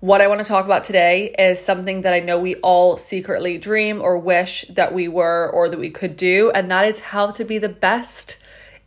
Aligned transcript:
What 0.00 0.22
I 0.22 0.28
want 0.28 0.38
to 0.38 0.46
talk 0.46 0.64
about 0.64 0.84
today 0.84 1.34
is 1.38 1.62
something 1.62 2.00
that 2.02 2.14
I 2.14 2.20
know 2.20 2.40
we 2.40 2.54
all 2.56 2.96
secretly 2.96 3.58
dream 3.58 4.00
or 4.00 4.16
wish 4.16 4.64
that 4.70 4.94
we 4.94 5.08
were 5.08 5.50
or 5.52 5.68
that 5.68 5.78
we 5.78 5.90
could 5.90 6.16
do, 6.16 6.50
and 6.52 6.70
that 6.70 6.86
is 6.86 7.00
how 7.00 7.30
to 7.32 7.44
be 7.44 7.58
the 7.58 7.68
best 7.68 8.38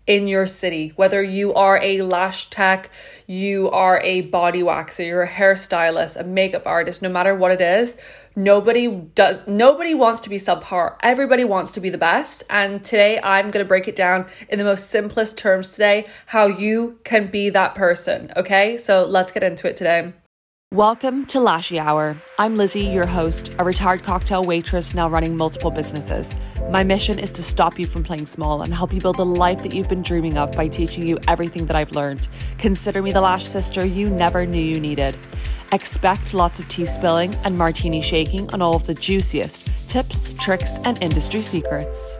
in 0.07 0.27
your 0.27 0.47
city. 0.47 0.91
Whether 0.95 1.21
you 1.21 1.53
are 1.53 1.79
a 1.83 2.01
lash 2.01 2.49
tech, 2.49 2.89
you 3.27 3.69
are 3.69 4.01
a 4.01 4.21
body 4.21 4.63
waxer, 4.63 5.05
you're 5.05 5.21
a 5.21 5.29
hairstylist, 5.29 6.19
a 6.19 6.23
makeup 6.23 6.63
artist, 6.65 7.03
no 7.03 7.09
matter 7.09 7.35
what 7.35 7.51
it 7.51 7.61
is, 7.61 7.95
nobody 8.35 8.87
does 8.89 9.37
nobody 9.45 9.93
wants 9.93 10.21
to 10.21 10.31
be 10.31 10.37
subpar. 10.37 10.95
Everybody 11.01 11.43
wants 11.43 11.73
to 11.73 11.79
be 11.79 11.91
the 11.91 11.99
best. 11.99 12.43
And 12.49 12.83
today 12.83 13.19
I'm 13.23 13.51
going 13.51 13.63
to 13.63 13.69
break 13.69 13.87
it 13.87 13.95
down 13.95 14.25
in 14.49 14.57
the 14.57 14.65
most 14.65 14.89
simplest 14.89 15.37
terms 15.37 15.69
today 15.69 16.07
how 16.25 16.47
you 16.47 16.97
can 17.03 17.27
be 17.27 17.51
that 17.51 17.75
person, 17.75 18.31
okay? 18.35 18.79
So 18.79 19.05
let's 19.05 19.31
get 19.31 19.43
into 19.43 19.69
it 19.69 19.77
today. 19.77 20.13
Welcome 20.73 21.27
to 21.27 21.37
Lashy 21.37 21.79
Hour. 21.79 22.17
I'm 22.39 22.57
Lizzie, 22.57 22.83
your 22.83 23.05
host, 23.05 23.53
a 23.59 23.63
retired 23.63 24.01
cocktail 24.01 24.43
waitress 24.43 24.95
now 24.95 25.07
running 25.07 25.37
multiple 25.37 25.69
businesses. 25.69 26.33
My 26.71 26.83
mission 26.83 27.19
is 27.19 27.31
to 27.33 27.43
stop 27.43 27.77
you 27.77 27.85
from 27.85 28.03
playing 28.03 28.25
small 28.25 28.63
and 28.63 28.73
help 28.73 28.91
you 28.91 28.99
build 28.99 29.17
the 29.17 29.23
life 29.23 29.61
that 29.61 29.75
you've 29.75 29.87
been 29.87 30.01
dreaming 30.01 30.35
of 30.35 30.51
by 30.53 30.67
teaching 30.67 31.05
you 31.05 31.19
everything 31.27 31.67
that 31.67 31.75
I've 31.75 31.91
learned. 31.91 32.27
Consider 32.57 33.03
me 33.03 33.11
the 33.11 33.21
lash 33.21 33.45
sister 33.45 33.85
you 33.85 34.09
never 34.09 34.47
knew 34.47 34.63
you 34.63 34.79
needed. 34.79 35.15
Expect 35.71 36.33
lots 36.33 36.59
of 36.59 36.67
tea 36.69 36.85
spilling 36.85 37.35
and 37.43 37.55
martini 37.55 38.01
shaking 38.01 38.51
on 38.51 38.63
all 38.63 38.75
of 38.75 38.87
the 38.87 38.95
juiciest 38.95 39.69
tips, 39.87 40.33
tricks, 40.33 40.79
and 40.85 40.97
industry 41.03 41.41
secrets. 41.41 42.17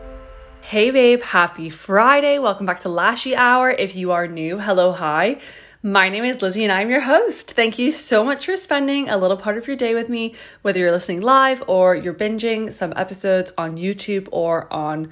Hey 0.61 0.91
babe, 0.91 1.23
happy 1.23 1.71
Friday. 1.71 2.37
Welcome 2.37 2.67
back 2.67 2.81
to 2.81 2.87
Lashy 2.87 3.33
Hour. 3.33 3.71
If 3.71 3.95
you 3.95 4.11
are 4.11 4.27
new, 4.27 4.59
hello, 4.59 4.91
hi. 4.91 5.39
My 5.85 6.07
name 6.07 6.23
is 6.23 6.41
Lizzie 6.41 6.63
and 6.63 6.71
I'm 6.71 6.89
your 6.89 7.01
host. 7.01 7.51
Thank 7.51 7.77
you 7.77 7.91
so 7.91 8.23
much 8.23 8.45
for 8.45 8.55
spending 8.55 9.09
a 9.09 9.17
little 9.17 9.35
part 9.35 9.57
of 9.57 9.67
your 9.67 9.75
day 9.75 9.93
with 9.93 10.07
me, 10.07 10.33
whether 10.61 10.79
you're 10.79 10.93
listening 10.93 11.19
live 11.19 11.61
or 11.67 11.93
you're 11.93 12.13
binging 12.13 12.71
some 12.71 12.93
episodes 12.95 13.51
on 13.57 13.75
YouTube 13.75 14.29
or 14.31 14.71
on 14.71 15.11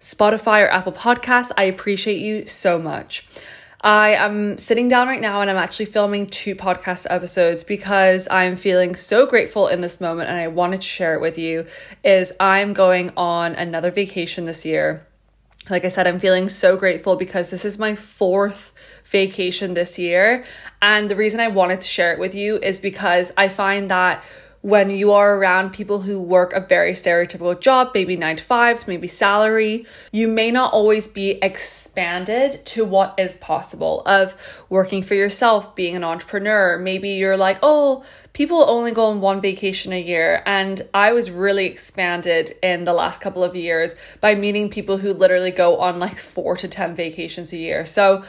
Spotify 0.00 0.64
or 0.64 0.70
Apple 0.70 0.92
Podcasts. 0.92 1.52
I 1.58 1.64
appreciate 1.64 2.18
you 2.18 2.46
so 2.46 2.78
much. 2.78 3.28
I 3.82 4.14
am 4.14 4.56
sitting 4.56 4.88
down 4.88 5.06
right 5.06 5.20
now 5.20 5.42
and 5.42 5.50
I'm 5.50 5.58
actually 5.58 5.84
filming 5.84 6.28
two 6.28 6.54
podcast 6.54 7.06
episodes 7.10 7.62
because 7.62 8.26
I'm 8.30 8.56
feeling 8.56 8.94
so 8.94 9.26
grateful 9.26 9.68
in 9.68 9.82
this 9.82 10.00
moment 10.00 10.30
and 10.30 10.38
I 10.38 10.48
wanted 10.48 10.80
to 10.80 10.86
share 10.86 11.12
it 11.12 11.20
with 11.20 11.36
you 11.36 11.66
is 12.02 12.32
I'm 12.40 12.72
going 12.72 13.12
on 13.18 13.54
another 13.54 13.90
vacation 13.90 14.44
this 14.44 14.64
year. 14.64 15.06
Like 15.68 15.84
I 15.84 15.88
said, 15.88 16.06
I'm 16.06 16.20
feeling 16.20 16.48
so 16.48 16.76
grateful 16.76 17.16
because 17.16 17.50
this 17.50 17.64
is 17.64 17.78
my 17.78 17.96
fourth 17.96 18.72
vacation 19.04 19.74
this 19.74 19.98
year. 19.98 20.44
And 20.80 21.10
the 21.10 21.16
reason 21.16 21.40
I 21.40 21.48
wanted 21.48 21.80
to 21.80 21.88
share 21.88 22.12
it 22.12 22.20
with 22.20 22.34
you 22.34 22.58
is 22.58 22.78
because 22.78 23.32
I 23.36 23.48
find 23.48 23.90
that 23.90 24.22
when 24.66 24.90
you 24.90 25.12
are 25.12 25.36
around 25.36 25.72
people 25.72 26.00
who 26.00 26.20
work 26.20 26.52
a 26.52 26.58
very 26.60 26.94
stereotypical 26.94 27.60
job, 27.60 27.92
maybe 27.94 28.16
nine 28.16 28.36
to 28.36 28.42
five, 28.42 28.88
maybe 28.88 29.06
salary, 29.06 29.86
you 30.10 30.26
may 30.26 30.50
not 30.50 30.72
always 30.72 31.06
be 31.06 31.32
expanded 31.42 32.64
to 32.66 32.84
what 32.84 33.14
is 33.16 33.36
possible 33.36 34.02
of 34.06 34.36
working 34.68 35.04
for 35.04 35.14
yourself, 35.14 35.76
being 35.76 35.94
an 35.94 36.02
entrepreneur. 36.02 36.78
Maybe 36.78 37.10
you're 37.10 37.36
like, 37.36 37.58
oh, 37.62 38.04
people 38.36 38.68
only 38.68 38.92
go 38.92 39.06
on 39.06 39.22
one 39.22 39.40
vacation 39.40 39.94
a 39.94 40.02
year. 40.02 40.42
And 40.44 40.82
I 40.92 41.14
was 41.14 41.30
really 41.30 41.64
expanded 41.64 42.52
in 42.62 42.84
the 42.84 42.92
last 42.92 43.22
couple 43.22 43.42
of 43.42 43.56
years 43.56 43.94
by 44.20 44.34
meeting 44.34 44.68
people 44.68 44.98
who 44.98 45.14
literally 45.14 45.50
go 45.50 45.78
on 45.78 45.98
like 45.98 46.18
four 46.18 46.54
to 46.58 46.68
10 46.68 46.94
vacations 46.94 47.54
a 47.54 47.56
year. 47.56 47.86
So 47.86 48.22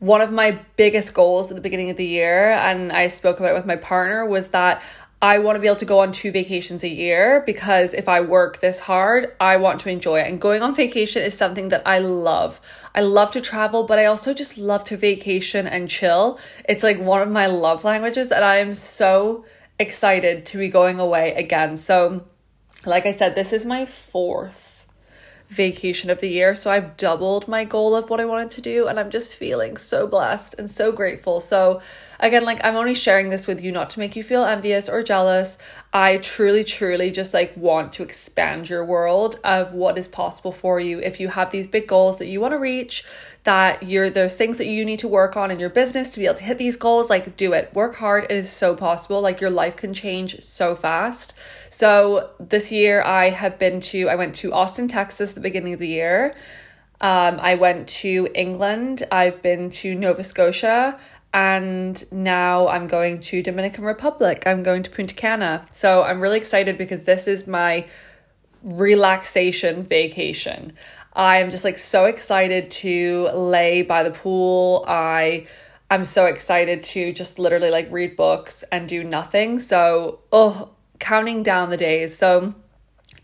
one 0.00 0.20
of 0.20 0.30
my 0.30 0.58
biggest 0.76 1.14
goals 1.14 1.50
at 1.50 1.54
the 1.54 1.62
beginning 1.62 1.88
of 1.88 1.96
the 1.96 2.04
year, 2.04 2.50
and 2.50 2.92
I 2.92 3.08
spoke 3.08 3.38
about 3.38 3.52
it 3.52 3.54
with 3.54 3.64
my 3.64 3.76
partner, 3.76 4.26
was 4.26 4.48
that 4.50 4.82
I 5.22 5.38
want 5.38 5.56
to 5.56 5.60
be 5.60 5.66
able 5.66 5.76
to 5.76 5.86
go 5.86 6.00
on 6.00 6.12
two 6.12 6.30
vacations 6.30 6.84
a 6.84 6.88
year 6.88 7.42
because 7.46 7.94
if 7.94 8.06
I 8.06 8.20
work 8.20 8.60
this 8.60 8.80
hard, 8.80 9.34
I 9.40 9.56
want 9.56 9.80
to 9.80 9.88
enjoy 9.88 10.20
it. 10.20 10.26
And 10.28 10.38
going 10.38 10.60
on 10.60 10.74
vacation 10.74 11.22
is 11.22 11.32
something 11.32 11.70
that 11.70 11.80
I 11.86 12.00
love. 12.00 12.60
I 12.94 13.00
love 13.00 13.30
to 13.30 13.40
travel, 13.40 13.84
but 13.84 13.98
I 13.98 14.04
also 14.04 14.34
just 14.34 14.58
love 14.58 14.84
to 14.84 14.98
vacation 14.98 15.66
and 15.66 15.88
chill. 15.88 16.38
It's 16.68 16.84
like 16.84 17.00
one 17.00 17.22
of 17.22 17.30
my 17.30 17.46
love 17.46 17.84
languages, 17.84 18.30
and 18.30 18.44
I 18.44 18.56
am 18.56 18.74
so 18.74 19.46
excited 19.78 20.46
to 20.46 20.58
be 20.58 20.68
going 20.68 21.00
away 21.00 21.34
again. 21.34 21.76
So, 21.76 22.24
like 22.86 23.06
I 23.06 23.12
said, 23.12 23.34
this 23.34 23.52
is 23.52 23.64
my 23.64 23.86
fourth 23.86 24.74
vacation 25.48 26.10
of 26.10 26.20
the 26.20 26.28
year. 26.28 26.54
So 26.54 26.70
I've 26.70 26.96
doubled 26.96 27.48
my 27.48 27.64
goal 27.64 27.94
of 27.94 28.10
what 28.10 28.20
I 28.20 28.24
wanted 28.24 28.50
to 28.52 28.60
do, 28.60 28.88
and 28.88 28.98
I'm 28.98 29.10
just 29.10 29.36
feeling 29.36 29.76
so 29.76 30.06
blessed 30.06 30.58
and 30.58 30.68
so 30.70 30.90
grateful. 30.90 31.40
So, 31.40 31.80
again, 32.18 32.44
like 32.44 32.60
I'm 32.64 32.76
only 32.76 32.94
sharing 32.94 33.28
this 33.28 33.46
with 33.46 33.62
you 33.62 33.70
not 33.70 33.90
to 33.90 34.00
make 34.00 34.16
you 34.16 34.22
feel 34.22 34.44
envious 34.44 34.88
or 34.88 35.02
jealous. 35.02 35.58
I 35.92 36.16
truly, 36.18 36.64
truly 36.64 37.10
just 37.10 37.34
like 37.34 37.56
want 37.56 37.92
to 37.94 38.02
expand 38.02 38.68
your 38.68 38.84
world 38.84 39.38
of 39.44 39.72
what 39.72 39.98
is 39.98 40.08
possible 40.08 40.52
for 40.52 40.80
you 40.80 40.98
if 41.00 41.20
you 41.20 41.28
have 41.28 41.50
these 41.50 41.66
big 41.66 41.86
goals 41.86 42.18
that 42.18 42.26
you 42.26 42.40
want 42.40 42.52
to 42.52 42.58
reach, 42.58 43.04
that 43.44 43.82
you're 43.82 44.10
there's 44.10 44.34
things 44.34 44.56
that 44.56 44.66
you 44.66 44.84
need 44.84 44.98
to 44.98 45.08
work 45.08 45.36
on 45.36 45.50
in 45.50 45.60
your 45.60 45.68
business 45.70 46.12
to 46.12 46.20
be 46.20 46.26
able 46.26 46.36
to 46.36 46.44
hit 46.44 46.58
these 46.58 46.76
goals. 46.76 47.10
Like, 47.10 47.36
do 47.36 47.52
it, 47.52 47.72
work 47.74 47.96
hard. 47.96 48.24
It 48.24 48.30
is 48.32 48.50
so 48.50 48.74
possible. 48.74 49.20
Like, 49.20 49.40
your 49.40 49.50
life 49.50 49.76
can 49.76 49.94
change 49.94 50.42
so 50.42 50.74
fast. 50.74 51.34
So, 51.70 52.30
this 52.40 52.72
year 52.72 53.02
I 53.02 53.30
have 53.30 53.58
been 53.58 53.80
to, 53.82 54.08
I 54.08 54.14
went 54.14 54.34
to 54.36 54.52
Austin, 54.52 54.88
Texas, 54.88 55.30
at 55.30 55.34
the 55.34 55.40
beginning 55.40 55.74
of 55.74 55.78
the 55.78 55.88
year. 55.88 56.34
Um, 57.00 57.38
I 57.40 57.56
went 57.56 57.88
to 57.88 58.28
England. 58.34 59.02
I've 59.12 59.42
been 59.42 59.68
to 59.70 59.94
Nova 59.94 60.24
Scotia 60.24 60.98
and 61.34 62.04
now 62.12 62.68
I'm 62.68 62.86
going 62.86 63.18
to 63.18 63.42
Dominican 63.42 63.84
Republic. 63.84 64.44
I'm 64.46 64.62
going 64.62 64.84
to 64.84 64.90
Punta 64.90 65.14
Cana. 65.14 65.66
So 65.70 66.04
I'm 66.04 66.20
really 66.20 66.38
excited 66.38 66.78
because 66.78 67.02
this 67.02 67.26
is 67.26 67.48
my 67.48 67.86
relaxation 68.62 69.82
vacation. 69.82 70.72
I'm 71.16 71.50
just 71.50 71.64
like 71.64 71.78
so 71.78 72.06
excited 72.06 72.70
to 72.70 73.28
lay 73.34 73.82
by 73.82 74.02
the 74.02 74.10
pool. 74.10 74.84
I 74.88 75.46
I'm 75.90 76.04
so 76.04 76.26
excited 76.26 76.82
to 76.82 77.12
just 77.12 77.38
literally 77.38 77.70
like 77.70 77.90
read 77.92 78.16
books 78.16 78.64
and 78.72 78.88
do 78.88 79.04
nothing. 79.04 79.58
So, 79.60 80.20
oh, 80.32 80.70
counting 80.98 81.42
down 81.42 81.70
the 81.70 81.76
days. 81.76 82.16
So, 82.16 82.54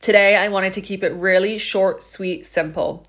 today 0.00 0.36
I 0.36 0.48
wanted 0.48 0.74
to 0.74 0.80
keep 0.80 1.02
it 1.02 1.12
really 1.14 1.58
short, 1.58 2.02
sweet, 2.02 2.46
simple. 2.46 3.04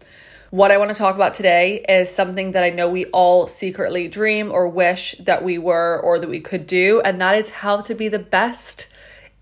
What 0.50 0.72
I 0.72 0.78
want 0.78 0.90
to 0.90 0.96
talk 0.96 1.16
about 1.16 1.34
today 1.34 1.86
is 1.88 2.10
something 2.10 2.52
that 2.54 2.64
I 2.64 2.72
know 2.72 2.90
we 2.90 3.06
all 3.06 3.48
secretly 3.48 4.08
dream 4.08 4.52
or 4.52 4.68
wish 4.68 5.16
that 5.20 5.44
we 5.44 5.58
were 5.58 6.00
or 6.02 6.20
that 6.20 6.30
we 6.30 6.42
could 6.42 6.66
do, 6.66 7.02
and 7.06 7.22
that 7.22 7.36
is 7.36 7.50
how 7.50 7.82
to 7.82 7.96
be 7.96 8.08
the 8.08 8.20
best 8.20 8.88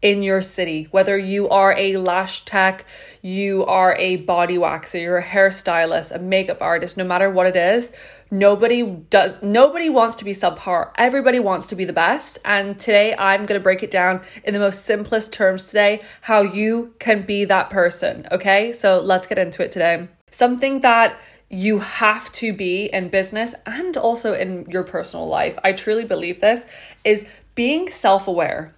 in 0.01 0.23
your 0.23 0.41
city. 0.41 0.87
Whether 0.91 1.17
you 1.17 1.49
are 1.49 1.75
a 1.77 1.97
lash 1.97 2.45
tech, 2.45 2.85
you 3.21 3.65
are 3.65 3.95
a 3.97 4.17
body 4.17 4.57
waxer, 4.57 5.01
you're 5.01 5.17
a 5.17 5.23
hairstylist, 5.23 6.13
a 6.13 6.19
makeup 6.19 6.61
artist, 6.61 6.97
no 6.97 7.03
matter 7.03 7.29
what 7.29 7.47
it 7.47 7.55
is, 7.55 7.91
nobody 8.31 8.83
does 8.83 9.33
nobody 9.41 9.89
wants 9.89 10.15
to 10.17 10.25
be 10.25 10.31
subpar. 10.31 10.91
Everybody 10.95 11.39
wants 11.39 11.67
to 11.67 11.75
be 11.75 11.85
the 11.85 11.93
best. 11.93 12.39
And 12.45 12.79
today 12.79 13.15
I'm 13.17 13.45
going 13.45 13.59
to 13.59 13.63
break 13.63 13.83
it 13.83 13.91
down 13.91 14.21
in 14.43 14.53
the 14.53 14.59
most 14.59 14.85
simplest 14.85 15.33
terms 15.33 15.65
today 15.65 16.01
how 16.21 16.41
you 16.41 16.93
can 16.99 17.23
be 17.23 17.45
that 17.45 17.69
person, 17.69 18.27
okay? 18.31 18.71
So 18.73 18.99
let's 18.99 19.27
get 19.27 19.39
into 19.39 19.63
it 19.63 19.71
today. 19.71 20.07
Something 20.31 20.81
that 20.81 21.19
you 21.49 21.79
have 21.79 22.31
to 22.31 22.53
be 22.53 22.85
in 22.85 23.09
business 23.09 23.55
and 23.65 23.97
also 23.97 24.33
in 24.33 24.69
your 24.69 24.83
personal 24.83 25.27
life. 25.27 25.57
I 25.63 25.73
truly 25.73 26.05
believe 26.05 26.39
this 26.39 26.65
is 27.03 27.27
being 27.55 27.89
self-aware. 27.89 28.75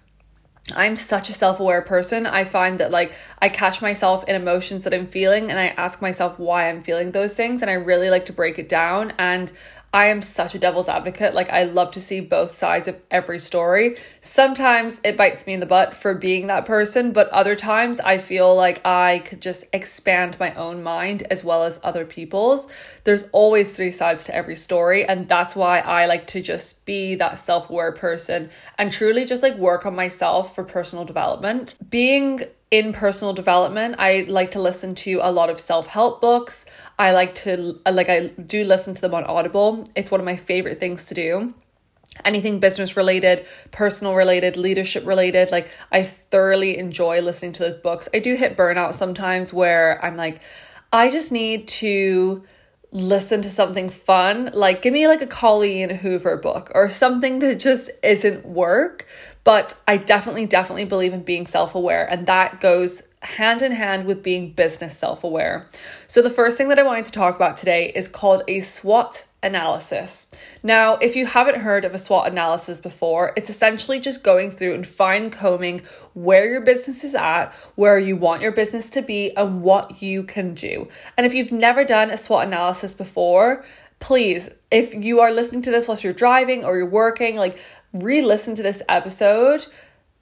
I'm 0.74 0.96
such 0.96 1.28
a 1.28 1.32
self 1.32 1.58
aware 1.58 1.82
person. 1.82 2.26
I 2.26 2.44
find 2.44 2.78
that 2.78 2.90
like 2.90 3.16
I 3.40 3.48
catch 3.48 3.82
myself 3.82 4.24
in 4.28 4.36
emotions 4.36 4.84
that 4.84 4.94
I'm 4.94 5.06
feeling 5.06 5.50
and 5.50 5.58
I 5.58 5.68
ask 5.68 6.00
myself 6.00 6.38
why 6.38 6.68
I'm 6.68 6.82
feeling 6.82 7.10
those 7.10 7.34
things. 7.34 7.62
And 7.62 7.70
I 7.70 7.74
really 7.74 8.10
like 8.10 8.26
to 8.26 8.32
break 8.32 8.58
it 8.58 8.68
down. 8.68 9.12
And 9.18 9.52
I 9.94 10.06
am 10.06 10.22
such 10.22 10.54
a 10.54 10.58
devil's 10.58 10.88
advocate. 10.88 11.34
Like, 11.34 11.50
I 11.50 11.64
love 11.64 11.90
to 11.92 12.00
see 12.00 12.20
both 12.20 12.54
sides 12.54 12.88
of 12.88 12.96
every 13.10 13.38
story. 13.38 13.96
Sometimes 14.22 14.98
it 15.04 15.18
bites 15.18 15.46
me 15.46 15.52
in 15.52 15.60
the 15.60 15.66
butt 15.66 15.94
for 15.94 16.14
being 16.14 16.46
that 16.46 16.64
person, 16.64 17.12
but 17.12 17.28
other 17.28 17.54
times 17.54 18.00
I 18.00 18.16
feel 18.16 18.54
like 18.54 18.80
I 18.86 19.22
could 19.26 19.42
just 19.42 19.66
expand 19.72 20.40
my 20.40 20.54
own 20.54 20.82
mind 20.82 21.24
as 21.30 21.44
well 21.44 21.64
as 21.64 21.78
other 21.82 22.06
people's. 22.06 22.68
There's 23.04 23.28
always 23.32 23.72
three 23.72 23.90
sides 23.90 24.24
to 24.24 24.34
every 24.34 24.56
story, 24.56 25.04
and 25.04 25.28
that's 25.28 25.54
why 25.54 25.80
I 25.80 26.06
like 26.06 26.26
to 26.28 26.40
just 26.40 26.86
be 26.86 27.14
that 27.16 27.38
self 27.38 27.68
aware 27.68 27.92
person 27.92 28.48
and 28.78 28.90
truly 28.90 29.26
just 29.26 29.42
like 29.42 29.56
work 29.56 29.84
on 29.84 29.94
myself 29.94 30.54
for 30.54 30.64
personal 30.64 31.04
development. 31.04 31.74
Being 31.90 32.44
in 32.72 32.94
personal 32.94 33.34
development, 33.34 33.96
I 33.98 34.24
like 34.28 34.52
to 34.52 34.60
listen 34.60 34.94
to 34.96 35.20
a 35.22 35.30
lot 35.30 35.50
of 35.50 35.60
self 35.60 35.86
help 35.86 36.22
books. 36.22 36.64
I 36.98 37.12
like 37.12 37.34
to, 37.36 37.78
like, 37.88 38.08
I 38.08 38.28
do 38.28 38.64
listen 38.64 38.94
to 38.94 39.00
them 39.00 39.14
on 39.14 39.24
Audible. 39.24 39.84
It's 39.94 40.10
one 40.10 40.20
of 40.20 40.24
my 40.24 40.36
favorite 40.36 40.80
things 40.80 41.06
to 41.06 41.14
do. 41.14 41.54
Anything 42.24 42.60
business 42.60 42.96
related, 42.96 43.46
personal 43.72 44.14
related, 44.14 44.56
leadership 44.56 45.06
related, 45.06 45.50
like, 45.50 45.70
I 45.92 46.02
thoroughly 46.02 46.78
enjoy 46.78 47.20
listening 47.20 47.52
to 47.52 47.62
those 47.62 47.74
books. 47.74 48.08
I 48.14 48.20
do 48.20 48.36
hit 48.36 48.56
burnout 48.56 48.94
sometimes 48.94 49.52
where 49.52 50.02
I'm 50.02 50.16
like, 50.16 50.40
I 50.90 51.10
just 51.10 51.30
need 51.30 51.68
to 51.68 52.42
listen 52.94 53.40
to 53.40 53.48
something 53.48 53.88
fun 53.88 54.50
like 54.52 54.82
give 54.82 54.92
me 54.92 55.08
like 55.08 55.22
a 55.22 55.26
Colleen 55.26 55.88
Hoover 55.88 56.36
book 56.36 56.70
or 56.74 56.90
something 56.90 57.38
that 57.38 57.58
just 57.58 57.90
isn't 58.02 58.44
work 58.44 59.06
But 59.44 59.76
I 59.88 59.96
definitely, 59.96 60.46
definitely 60.46 60.84
believe 60.84 61.12
in 61.12 61.22
being 61.22 61.46
self 61.46 61.74
aware, 61.74 62.06
and 62.10 62.26
that 62.26 62.60
goes 62.60 63.02
hand 63.22 63.62
in 63.62 63.72
hand 63.72 64.06
with 64.06 64.22
being 64.22 64.50
business 64.50 64.96
self 64.96 65.24
aware. 65.24 65.68
So, 66.06 66.22
the 66.22 66.30
first 66.30 66.56
thing 66.56 66.68
that 66.68 66.78
I 66.78 66.82
wanted 66.82 67.06
to 67.06 67.12
talk 67.12 67.34
about 67.34 67.56
today 67.56 67.92
is 67.94 68.08
called 68.08 68.42
a 68.46 68.60
SWOT 68.60 69.26
analysis. 69.42 70.28
Now, 70.62 70.96
if 70.96 71.16
you 71.16 71.26
haven't 71.26 71.60
heard 71.60 71.84
of 71.84 71.94
a 71.94 71.98
SWOT 71.98 72.28
analysis 72.28 72.78
before, 72.78 73.32
it's 73.36 73.50
essentially 73.50 73.98
just 73.98 74.22
going 74.22 74.52
through 74.52 74.74
and 74.74 74.86
fine 74.86 75.30
combing 75.30 75.82
where 76.14 76.48
your 76.48 76.60
business 76.60 77.02
is 77.02 77.14
at, 77.14 77.52
where 77.74 77.98
you 77.98 78.16
want 78.16 78.42
your 78.42 78.52
business 78.52 78.88
to 78.90 79.02
be, 79.02 79.36
and 79.36 79.62
what 79.62 80.00
you 80.02 80.22
can 80.22 80.54
do. 80.54 80.88
And 81.16 81.26
if 81.26 81.34
you've 81.34 81.52
never 81.52 81.84
done 81.84 82.10
a 82.10 82.16
SWOT 82.16 82.46
analysis 82.46 82.94
before, 82.94 83.64
please, 83.98 84.50
if 84.70 84.94
you 84.94 85.20
are 85.20 85.32
listening 85.32 85.62
to 85.62 85.70
this 85.70 85.88
whilst 85.88 86.04
you're 86.04 86.12
driving 86.12 86.64
or 86.64 86.76
you're 86.76 86.86
working, 86.86 87.36
like 87.36 87.58
re 87.92 88.22
listen 88.22 88.54
to 88.54 88.62
this 88.62 88.82
episode 88.88 89.66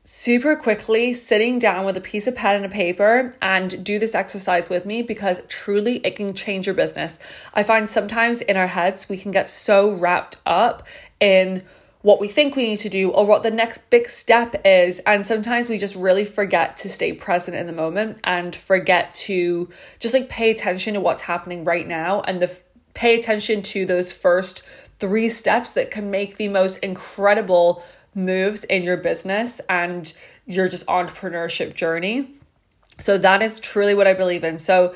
super 0.03 0.57
quickly 0.57 1.13
sitting 1.13 1.59
down 1.59 1.85
with 1.85 1.97
a 1.97 2.01
piece 2.01 2.27
of 2.27 2.35
pen 2.35 2.57
and 2.57 2.65
a 2.65 2.69
paper 2.69 3.33
and 3.43 3.85
do 3.85 3.99
this 3.99 4.15
exercise 4.15 4.71
with 4.71 4.87
me 4.87 5.03
because 5.03 5.43
truly 5.47 5.97
it 5.99 6.17
can 6.17 6.33
change 6.33 6.67
your 6.67 6.75
business. 6.75 7.19
I 7.53 7.63
find 7.63 7.89
sometimes 7.89 8.41
in 8.41 8.57
our 8.57 8.67
heads 8.67 9.09
we 9.09 9.19
can 9.19 9.31
get 9.31 9.49
so 9.49 9.91
wrapped 9.91 10.39
up 10.47 10.87
in 11.21 11.63
what 12.03 12.19
we 12.19 12.29
think 12.29 12.57
we 12.57 12.67
need 12.67 12.81
to 12.81 12.89
do 12.89 13.11
or 13.11 13.27
what 13.27 13.43
the 13.43 13.51
next 13.51 13.91
big 13.91 14.09
step 14.09 14.57
is. 14.65 15.01
And 15.01 15.25
sometimes 15.25 15.69
we 15.69 15.77
just 15.77 15.95
really 15.95 16.25
forget 16.25 16.79
to 16.79 16.89
stay 16.89 17.13
present 17.13 17.57
in 17.57 17.67
the 17.67 17.73
moment 17.75 18.21
and 18.25 18.57
forget 18.57 19.13
to 19.15 19.69
just 19.99 20.15
like 20.15 20.31
pay 20.31 20.51
attention 20.51 20.95
to 20.95 21.01
what's 21.01 21.23
happening 21.23 21.63
right 21.63 21.87
now 21.87 22.23
and 22.23 22.41
the 22.41 22.51
pay 22.95 23.19
attention 23.19 23.63
to 23.63 23.85
those 23.85 24.13
first 24.13 24.63
three 25.01 25.29
steps 25.29 25.73
that 25.73 25.91
can 25.91 26.11
make 26.11 26.37
the 26.37 26.49
most 26.49 26.79
incredible 26.79 27.83
moves 28.15 28.65
in 28.65 28.83
your 28.83 28.97
business 28.97 29.61
and 29.69 30.13
your 30.47 30.69
just 30.69 30.87
entrepreneurship 30.87 31.75
journey. 31.75 32.35
So 32.99 33.17
that 33.19 33.43
is 33.43 33.59
truly 33.61 33.95
what 33.95 34.07
I 34.07 34.13
believe 34.13 34.45
in. 34.45 34.59
So 34.59 34.95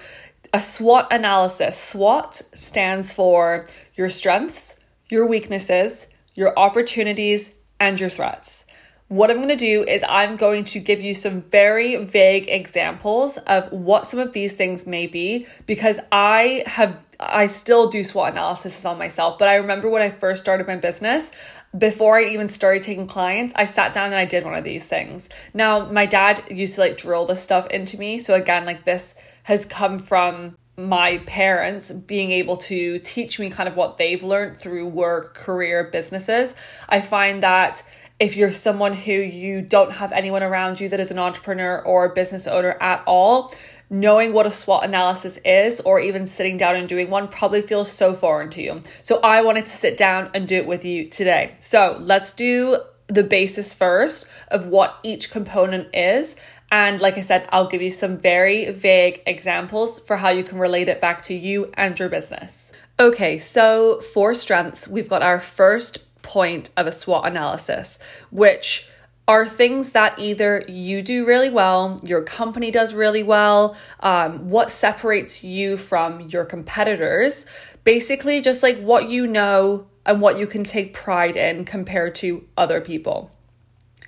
a 0.52 0.60
SWOT 0.62 1.12
analysis. 1.12 1.76
SWOT 1.76 2.34
stands 2.54 3.12
for 3.12 3.66
your 3.94 4.10
strengths, 4.10 4.78
your 5.08 5.26
weaknesses, 5.26 6.06
your 6.34 6.56
opportunities, 6.58 7.52
and 7.80 7.98
your 7.98 8.10
threats. 8.10 8.63
What 9.08 9.30
I'm 9.30 9.36
going 9.36 9.48
to 9.50 9.56
do 9.56 9.84
is 9.84 10.02
I'm 10.08 10.36
going 10.36 10.64
to 10.64 10.80
give 10.80 11.02
you 11.02 11.12
some 11.12 11.42
very 11.42 11.96
vague 12.04 12.48
examples 12.48 13.36
of 13.36 13.70
what 13.70 14.06
some 14.06 14.18
of 14.18 14.32
these 14.32 14.54
things 14.54 14.86
may 14.86 15.06
be 15.06 15.46
because 15.66 16.00
I 16.10 16.64
have 16.66 17.04
I 17.20 17.46
still 17.46 17.88
do 17.88 18.02
SWOT 18.02 18.32
analysis 18.32 18.84
on 18.84 18.98
myself, 18.98 19.38
but 19.38 19.46
I 19.46 19.56
remember 19.56 19.88
when 19.88 20.02
I 20.02 20.10
first 20.10 20.42
started 20.42 20.66
my 20.66 20.76
business, 20.76 21.30
before 21.76 22.18
I 22.18 22.24
even 22.24 22.48
started 22.48 22.82
taking 22.82 23.06
clients, 23.06 23.52
I 23.56 23.64
sat 23.66 23.92
down 23.94 24.06
and 24.06 24.14
I 24.14 24.24
did 24.24 24.44
one 24.44 24.54
of 24.54 24.64
these 24.64 24.84
things. 24.84 25.28
Now, 25.52 25.86
my 25.86 26.06
dad 26.06 26.42
used 26.50 26.76
to 26.76 26.82
like 26.82 26.96
drill 26.96 27.26
this 27.26 27.42
stuff 27.42 27.66
into 27.68 27.98
me. 27.98 28.18
So, 28.18 28.34
again, 28.34 28.64
like 28.64 28.84
this 28.84 29.14
has 29.44 29.64
come 29.64 29.98
from 29.98 30.56
my 30.76 31.18
parents 31.18 31.90
being 31.90 32.32
able 32.32 32.56
to 32.56 32.98
teach 33.00 33.38
me 33.38 33.50
kind 33.50 33.68
of 33.68 33.76
what 33.76 33.96
they've 33.96 34.22
learned 34.22 34.56
through 34.56 34.88
work, 34.88 35.34
career, 35.34 35.84
businesses. 35.84 36.54
I 36.88 37.00
find 37.00 37.42
that 37.42 37.82
if 38.24 38.36
you're 38.36 38.50
someone 38.50 38.94
who 38.94 39.12
you 39.12 39.60
don't 39.60 39.92
have 39.92 40.10
anyone 40.10 40.42
around 40.42 40.80
you 40.80 40.88
that 40.88 40.98
is 40.98 41.10
an 41.10 41.18
entrepreneur 41.18 41.82
or 41.82 42.06
a 42.06 42.14
business 42.14 42.46
owner 42.46 42.74
at 42.80 43.04
all, 43.06 43.52
knowing 43.90 44.32
what 44.32 44.46
a 44.46 44.50
SWOT 44.50 44.82
analysis 44.82 45.36
is 45.44 45.78
or 45.80 46.00
even 46.00 46.26
sitting 46.26 46.56
down 46.56 46.74
and 46.74 46.88
doing 46.88 47.10
one 47.10 47.28
probably 47.28 47.60
feels 47.60 47.92
so 47.92 48.14
foreign 48.14 48.48
to 48.48 48.62
you. 48.62 48.80
So 49.02 49.20
I 49.20 49.42
wanted 49.42 49.66
to 49.66 49.70
sit 49.70 49.98
down 49.98 50.30
and 50.32 50.48
do 50.48 50.56
it 50.56 50.66
with 50.66 50.86
you 50.86 51.06
today. 51.10 51.54
So 51.58 51.98
let's 52.00 52.32
do 52.32 52.78
the 53.08 53.22
basis 53.22 53.74
first 53.74 54.26
of 54.48 54.68
what 54.68 54.98
each 55.02 55.30
component 55.30 55.94
is. 55.94 56.34
And 56.72 57.02
like 57.02 57.18
I 57.18 57.20
said, 57.20 57.46
I'll 57.52 57.68
give 57.68 57.82
you 57.82 57.90
some 57.90 58.16
very 58.16 58.70
vague 58.70 59.20
examples 59.26 59.98
for 59.98 60.16
how 60.16 60.30
you 60.30 60.44
can 60.44 60.56
relate 60.58 60.88
it 60.88 60.98
back 60.98 61.24
to 61.24 61.34
you 61.34 61.70
and 61.74 61.98
your 61.98 62.08
business. 62.08 62.72
Okay, 62.98 63.38
so 63.38 64.00
for 64.00 64.32
strengths, 64.32 64.88
we've 64.88 65.10
got 65.10 65.20
our 65.20 65.40
first 65.40 66.06
point 66.24 66.70
of 66.76 66.88
a 66.88 66.92
SWOT 66.92 67.26
analysis, 67.28 68.00
which 68.30 68.88
are 69.28 69.48
things 69.48 69.92
that 69.92 70.18
either 70.18 70.64
you 70.68 71.00
do 71.00 71.24
really 71.24 71.50
well, 71.50 71.98
your 72.02 72.22
company 72.22 72.70
does 72.70 72.92
really 72.92 73.22
well, 73.22 73.76
um, 74.00 74.50
what 74.50 74.70
separates 74.70 75.44
you 75.44 75.78
from 75.78 76.20
your 76.22 76.44
competitors. 76.44 77.46
Basically, 77.84 78.40
just 78.40 78.62
like 78.62 78.80
what 78.80 79.08
you 79.08 79.26
know 79.26 79.86
and 80.04 80.20
what 80.20 80.38
you 80.38 80.46
can 80.46 80.64
take 80.64 80.92
pride 80.92 81.36
in 81.36 81.64
compared 81.64 82.14
to 82.16 82.46
other 82.56 82.80
people. 82.80 83.30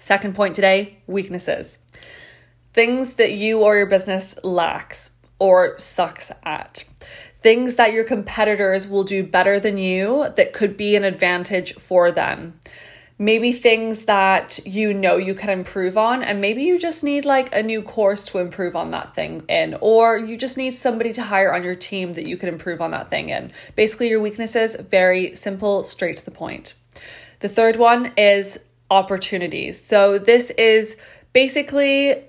Second 0.01 0.35
point 0.35 0.55
today 0.55 0.99
weaknesses. 1.07 1.79
Things 2.75 3.15
that 3.15 3.33
you 3.33 3.63
or 3.63 3.77
your 3.77 3.87
business 3.87 4.39
lacks 4.43 5.13
or 5.39 5.79
sucks 5.79 6.31
at. 6.43 6.85
Things 7.47 7.77
that 7.77 7.93
your 7.93 8.03
competitors 8.03 8.89
will 8.89 9.05
do 9.05 9.23
better 9.23 9.61
than 9.61 9.79
you 9.79 10.33
that 10.35 10.53
could 10.53 10.77
be 10.77 10.97
an 10.97 11.05
advantage 11.05 11.75
for 11.75 12.11
them. 12.11 12.59
Maybe 13.21 13.53
things 13.53 14.07
that 14.07 14.59
you 14.67 14.93
know 14.93 15.17
you 15.17 15.33
can 15.33 15.51
improve 15.51 15.97
on 15.97 16.25
and 16.25 16.41
maybe 16.41 16.65
you 16.65 16.77
just 16.77 17.05
need 17.05 17.25
like 17.25 17.55
a 17.55 17.63
new 17.63 17.83
course 17.83 18.27
to 18.31 18.39
improve 18.39 18.75
on 18.75 18.91
that 18.91 19.15
thing 19.15 19.45
in 19.49 19.79
or 19.81 20.19
you 20.19 20.37
just 20.37 20.57
need 20.57 20.73
somebody 20.73 21.13
to 21.13 21.23
hire 21.23 21.55
on 21.55 21.63
your 21.63 21.77
team 21.77 22.15
that 22.15 22.27
you 22.27 22.37
can 22.37 22.49
improve 22.49 22.81
on 22.81 22.91
that 22.91 23.09
thing 23.09 23.29
in. 23.29 23.53
Basically 23.77 24.09
your 24.09 24.21
weaknesses 24.21 24.75
very 24.75 25.33
simple 25.37 25.85
straight 25.85 26.17
to 26.17 26.25
the 26.25 26.33
point. 26.33 26.75
The 27.39 27.49
third 27.49 27.77
one 27.77 28.13
is 28.17 28.59
opportunities. 28.91 29.81
So 29.87 30.19
this 30.19 30.51
is 30.51 30.97
basically 31.33 32.25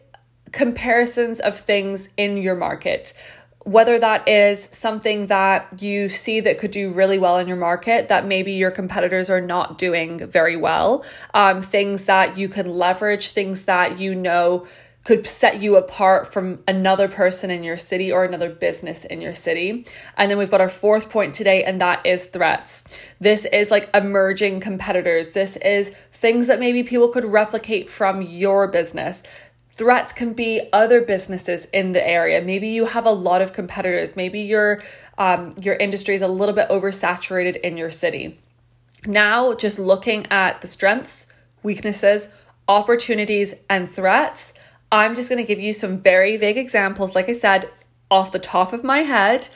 comparisons 0.51 1.39
of 1.39 1.59
things 1.59 2.09
in 2.17 2.37
your 2.37 2.55
market 2.55 3.13
whether 3.63 3.99
that 3.99 4.27
is 4.29 4.69
something 4.71 5.27
that 5.27 5.81
you 5.81 6.07
see 6.07 6.39
that 6.39 6.57
could 6.57 6.71
do 6.71 6.89
really 6.89 7.17
well 7.17 7.37
in 7.37 7.47
your 7.47 7.57
market 7.57 8.07
that 8.07 8.25
maybe 8.25 8.53
your 8.53 8.71
competitors 8.71 9.29
are 9.29 9.41
not 9.41 9.77
doing 9.77 10.25
very 10.27 10.55
well, 10.55 11.03
um, 11.33 11.61
things 11.61 12.05
that 12.05 12.37
you 12.37 12.47
can 12.47 12.65
leverage, 12.65 13.31
things 13.31 13.65
that 13.65 13.99
you 13.99 14.15
know 14.15 14.65
could 15.07 15.25
set 15.25 15.61
you 15.61 15.77
apart 15.77 16.33
from 16.33 16.61
another 16.67 17.07
person 17.07 17.49
in 17.49 17.63
your 17.63 17.77
city 17.77 18.11
or 18.11 18.25
another 18.25 18.49
business 18.49 19.05
in 19.05 19.21
your 19.21 19.33
city. 19.33 19.85
And 20.17 20.29
then 20.29 20.37
we've 20.37 20.51
got 20.51 20.59
our 20.59 20.67
fourth 20.67 21.09
point 21.09 21.33
today, 21.33 21.63
and 21.63 21.79
that 21.79 22.05
is 22.05 22.25
threats. 22.25 22.83
This 23.17 23.45
is 23.45 23.71
like 23.71 23.89
emerging 23.93 24.59
competitors. 24.59 25.31
This 25.31 25.55
is 25.57 25.93
things 26.11 26.47
that 26.47 26.59
maybe 26.59 26.83
people 26.83 27.07
could 27.07 27.23
replicate 27.23 27.89
from 27.89 28.21
your 28.21 28.67
business. 28.67 29.23
Threats 29.77 30.11
can 30.11 30.33
be 30.33 30.69
other 30.73 31.01
businesses 31.01 31.65
in 31.65 31.91
the 31.91 32.05
area. 32.05 32.41
Maybe 32.41 32.67
you 32.67 32.85
have 32.85 33.05
a 33.05 33.11
lot 33.11 33.43
of 33.43 33.53
competitors. 33.53 34.15
Maybe 34.15 34.39
your 34.39 34.81
um, 35.19 35.51
your 35.61 35.75
industry 35.75 36.15
is 36.15 36.23
a 36.23 36.27
little 36.27 36.55
bit 36.55 36.67
oversaturated 36.69 37.57
in 37.61 37.77
your 37.77 37.91
city. 37.91 38.39
Now, 39.05 39.53
just 39.53 39.77
looking 39.77 40.25
at 40.31 40.61
the 40.61 40.67
strengths, 40.67 41.27
weaknesses, 41.61 42.27
opportunities, 42.67 43.53
and 43.69 43.89
threats, 43.89 44.53
I'm 44.91 45.15
just 45.15 45.29
going 45.29 45.43
to 45.43 45.47
give 45.47 45.59
you 45.59 45.73
some 45.73 45.99
very 45.99 46.37
vague 46.37 46.57
examples, 46.57 47.15
like 47.15 47.29
I 47.29 47.33
said, 47.33 47.69
off 48.09 48.31
the 48.31 48.39
top 48.39 48.73
of 48.73 48.83
my 48.83 48.99
head, 48.99 49.47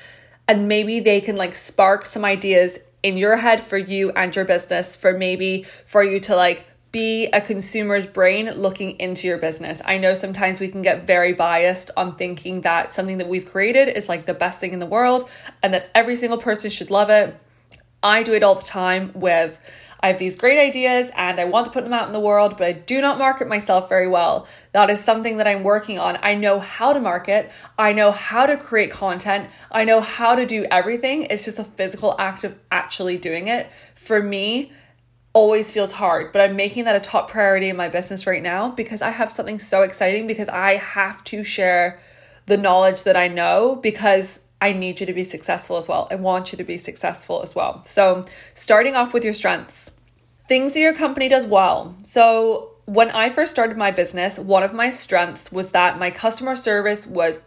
and 0.48 0.68
maybe 0.68 1.00
they 1.00 1.22
can 1.22 1.36
like 1.36 1.56
spark 1.56 2.06
some 2.06 2.26
ideas 2.26 2.80
in 3.02 3.18
your 3.18 3.38
head 3.38 3.62
for 3.62 3.78
you 3.78 4.12
and 4.12 4.36
your 4.36 4.46
business 4.46 4.96
for 4.96 5.18
maybe 5.18 5.66
for 5.86 6.04
you 6.04 6.20
to 6.20 6.36
like 6.36 6.66
be 6.92 7.28
a 7.28 7.40
consumer's 7.40 8.06
brain 8.06 8.52
looking 8.52 9.00
into 9.00 9.28
your 9.28 9.38
business. 9.38 9.82
I 9.86 9.98
know 9.98 10.14
sometimes 10.14 10.60
we 10.60 10.68
can 10.68 10.82
get 10.82 11.08
very 11.08 11.34
biased 11.34 11.92
on 11.96 12.16
thinking 12.16 12.62
that 12.62 12.94
something 12.94 13.18
that 13.18 13.30
we've 13.30 13.46
created 13.46 13.88
is 13.88 14.10
like 14.10 14.26
the 14.26 14.34
best 14.34 14.60
thing 14.60 14.74
in 14.74 14.80
the 14.80 14.86
world 14.86 15.30
and 15.64 15.74
that 15.74 15.90
every 15.96 16.16
single 16.16 16.38
person 16.38 16.70
should 16.70 16.92
love 16.92 17.10
it. 17.10 17.36
I 18.04 18.24
do 18.24 18.34
it 18.34 18.44
all 18.44 18.56
the 18.56 18.62
time 18.62 19.12
with 19.14 19.60
I 20.04 20.08
have 20.08 20.18
these 20.18 20.36
great 20.36 20.60
ideas 20.60 21.12
and 21.16 21.40
I 21.40 21.46
want 21.46 21.68
to 21.68 21.72
put 21.72 21.84
them 21.84 21.94
out 21.94 22.08
in 22.08 22.14
the 22.14 22.20
world, 22.20 22.58
but 22.58 22.66
I 22.66 22.72
do 22.72 23.02
not 23.02 23.20
market 23.20 23.48
myself 23.48 23.88
very 23.88 24.08
well. 24.08 24.48
That 24.72 24.90
is 24.90 25.00
something 25.00 25.38
that 25.38 25.48
I'm 25.48 25.64
working 25.64 26.00
on. 26.00 26.18
I 26.24 26.34
know 26.34 26.60
how 26.60 26.92
to 26.94 27.00
market, 27.00 27.52
I 27.78 27.94
know 27.94 28.12
how 28.12 28.48
to 28.48 28.58
create 28.58 28.92
content, 28.92 29.50
I 29.72 29.84
know 29.84 30.02
how 30.02 30.36
to 30.36 30.46
do 30.48 30.66
everything. 30.72 31.28
It's 31.30 31.46
just 31.46 31.60
a 31.60 31.64
physical 31.64 32.16
act 32.18 32.44
of 32.44 32.58
actually 32.72 33.18
doing 33.18 33.48
it. 33.48 33.70
For 33.94 34.24
me, 34.24 34.72
always 35.34 35.72
feels 35.72 35.94
hard, 35.94 36.32
but 36.32 36.42
I'm 36.42 36.56
making 36.56 36.86
that 36.86 36.96
a 36.96 37.00
top 37.00 37.30
priority 37.30 37.70
in 37.70 37.78
my 37.78 37.88
business 37.88 38.28
right 38.28 38.44
now 38.44 38.70
because 38.70 39.02
I 39.02 39.12
have 39.12 39.32
something 39.32 39.60
so 39.60 39.82
exciting 39.82 40.28
because 40.28 40.50
I 40.50 40.76
have 40.76 41.24
to 41.26 41.44
share 41.44 42.00
the 42.48 42.58
knowledge 42.58 43.04
that 43.04 43.16
I 43.16 43.28
know 43.28 43.78
because 43.78 44.42
I 44.60 44.74
need 44.74 45.00
you 45.00 45.06
to 45.06 45.14
be 45.14 45.24
successful 45.24 45.78
as 45.78 45.88
well. 45.88 46.08
I 46.12 46.16
want 46.16 46.52
you 46.52 46.58
to 46.58 46.64
be 46.64 46.78
successful 46.78 47.42
as 47.42 47.56
well. 47.56 47.84
So, 47.86 48.24
starting 48.54 48.96
off 48.96 49.14
with 49.14 49.24
your 49.24 49.34
strengths, 49.34 49.92
things 50.48 50.74
that 50.74 50.80
your 50.82 50.94
company 50.94 51.30
does 51.30 51.46
well. 51.46 51.96
So, 52.04 52.74
when 52.86 53.10
I 53.12 53.30
first 53.30 53.52
started 53.52 53.78
my 53.78 53.92
business, 53.92 54.38
one 54.38 54.64
of 54.64 54.74
my 54.74 54.90
strengths 54.90 55.52
was 55.52 55.72
that 55.72 55.98
my 55.98 56.12
customer 56.12 56.56
service 56.56 57.08
was 57.08 57.40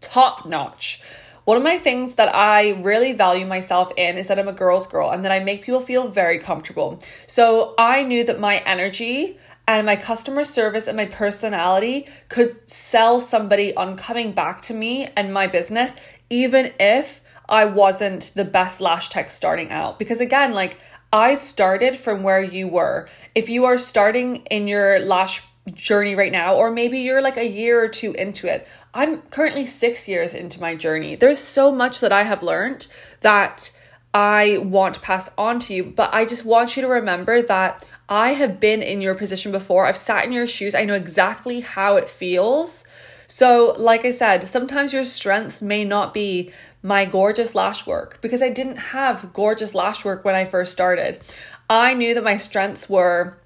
top 0.00 0.46
notch. 0.46 1.02
One 1.48 1.56
of 1.56 1.62
my 1.62 1.78
things 1.78 2.16
that 2.16 2.34
I 2.34 2.72
really 2.72 3.14
value 3.14 3.46
myself 3.46 3.90
in 3.96 4.18
is 4.18 4.28
that 4.28 4.38
I'm 4.38 4.48
a 4.48 4.52
girl's 4.52 4.86
girl 4.86 5.08
and 5.08 5.24
that 5.24 5.32
I 5.32 5.38
make 5.38 5.62
people 5.62 5.80
feel 5.80 6.06
very 6.06 6.38
comfortable. 6.38 7.02
So 7.26 7.74
I 7.78 8.02
knew 8.02 8.22
that 8.24 8.38
my 8.38 8.58
energy 8.66 9.38
and 9.66 9.86
my 9.86 9.96
customer 9.96 10.44
service 10.44 10.86
and 10.86 10.98
my 10.98 11.06
personality 11.06 12.06
could 12.28 12.70
sell 12.70 13.18
somebody 13.18 13.74
on 13.74 13.96
coming 13.96 14.32
back 14.32 14.60
to 14.60 14.74
me 14.74 15.08
and 15.16 15.32
my 15.32 15.46
business, 15.46 15.92
even 16.28 16.70
if 16.78 17.22
I 17.48 17.64
wasn't 17.64 18.30
the 18.34 18.44
best 18.44 18.82
lash 18.82 19.08
tech 19.08 19.30
starting 19.30 19.70
out. 19.70 19.98
Because 19.98 20.20
again, 20.20 20.52
like 20.52 20.76
I 21.14 21.34
started 21.36 21.96
from 21.96 22.22
where 22.22 22.42
you 22.42 22.68
were. 22.68 23.08
If 23.34 23.48
you 23.48 23.64
are 23.64 23.78
starting 23.78 24.44
in 24.50 24.68
your 24.68 25.00
lash 25.00 25.42
journey 25.74 26.14
right 26.14 26.32
now, 26.32 26.56
or 26.56 26.70
maybe 26.70 27.00
you're 27.00 27.22
like 27.22 27.36
a 27.36 27.46
year 27.46 27.82
or 27.82 27.88
two 27.88 28.12
into 28.12 28.46
it, 28.52 28.66
I'm 28.94 29.22
currently 29.22 29.66
six 29.66 30.08
years 30.08 30.34
into 30.34 30.60
my 30.60 30.74
journey. 30.74 31.16
There's 31.16 31.38
so 31.38 31.70
much 31.70 32.00
that 32.00 32.12
I 32.12 32.22
have 32.22 32.42
learned 32.42 32.86
that 33.20 33.70
I 34.14 34.58
want 34.58 34.94
to 34.94 35.00
pass 35.00 35.30
on 35.36 35.58
to 35.60 35.74
you, 35.74 35.84
but 35.84 36.12
I 36.12 36.24
just 36.24 36.44
want 36.44 36.76
you 36.76 36.82
to 36.82 36.88
remember 36.88 37.42
that 37.42 37.84
I 38.08 38.30
have 38.30 38.58
been 38.58 38.82
in 38.82 39.02
your 39.02 39.14
position 39.14 39.52
before. 39.52 39.86
I've 39.86 39.96
sat 39.96 40.24
in 40.24 40.32
your 40.32 40.46
shoes. 40.46 40.74
I 40.74 40.84
know 40.84 40.94
exactly 40.94 41.60
how 41.60 41.96
it 41.96 42.08
feels. 42.08 42.84
So, 43.26 43.74
like 43.76 44.06
I 44.06 44.10
said, 44.10 44.48
sometimes 44.48 44.94
your 44.94 45.04
strengths 45.04 45.60
may 45.60 45.84
not 45.84 46.14
be 46.14 46.50
my 46.82 47.04
gorgeous 47.04 47.54
lash 47.54 47.86
work 47.86 48.18
because 48.22 48.42
I 48.42 48.48
didn't 48.48 48.76
have 48.76 49.32
gorgeous 49.34 49.74
lash 49.74 50.04
work 50.04 50.24
when 50.24 50.34
I 50.34 50.46
first 50.46 50.72
started. 50.72 51.20
I 51.68 51.92
knew 51.92 52.14
that 52.14 52.24
my 52.24 52.38
strengths 52.38 52.88
were 52.88 53.36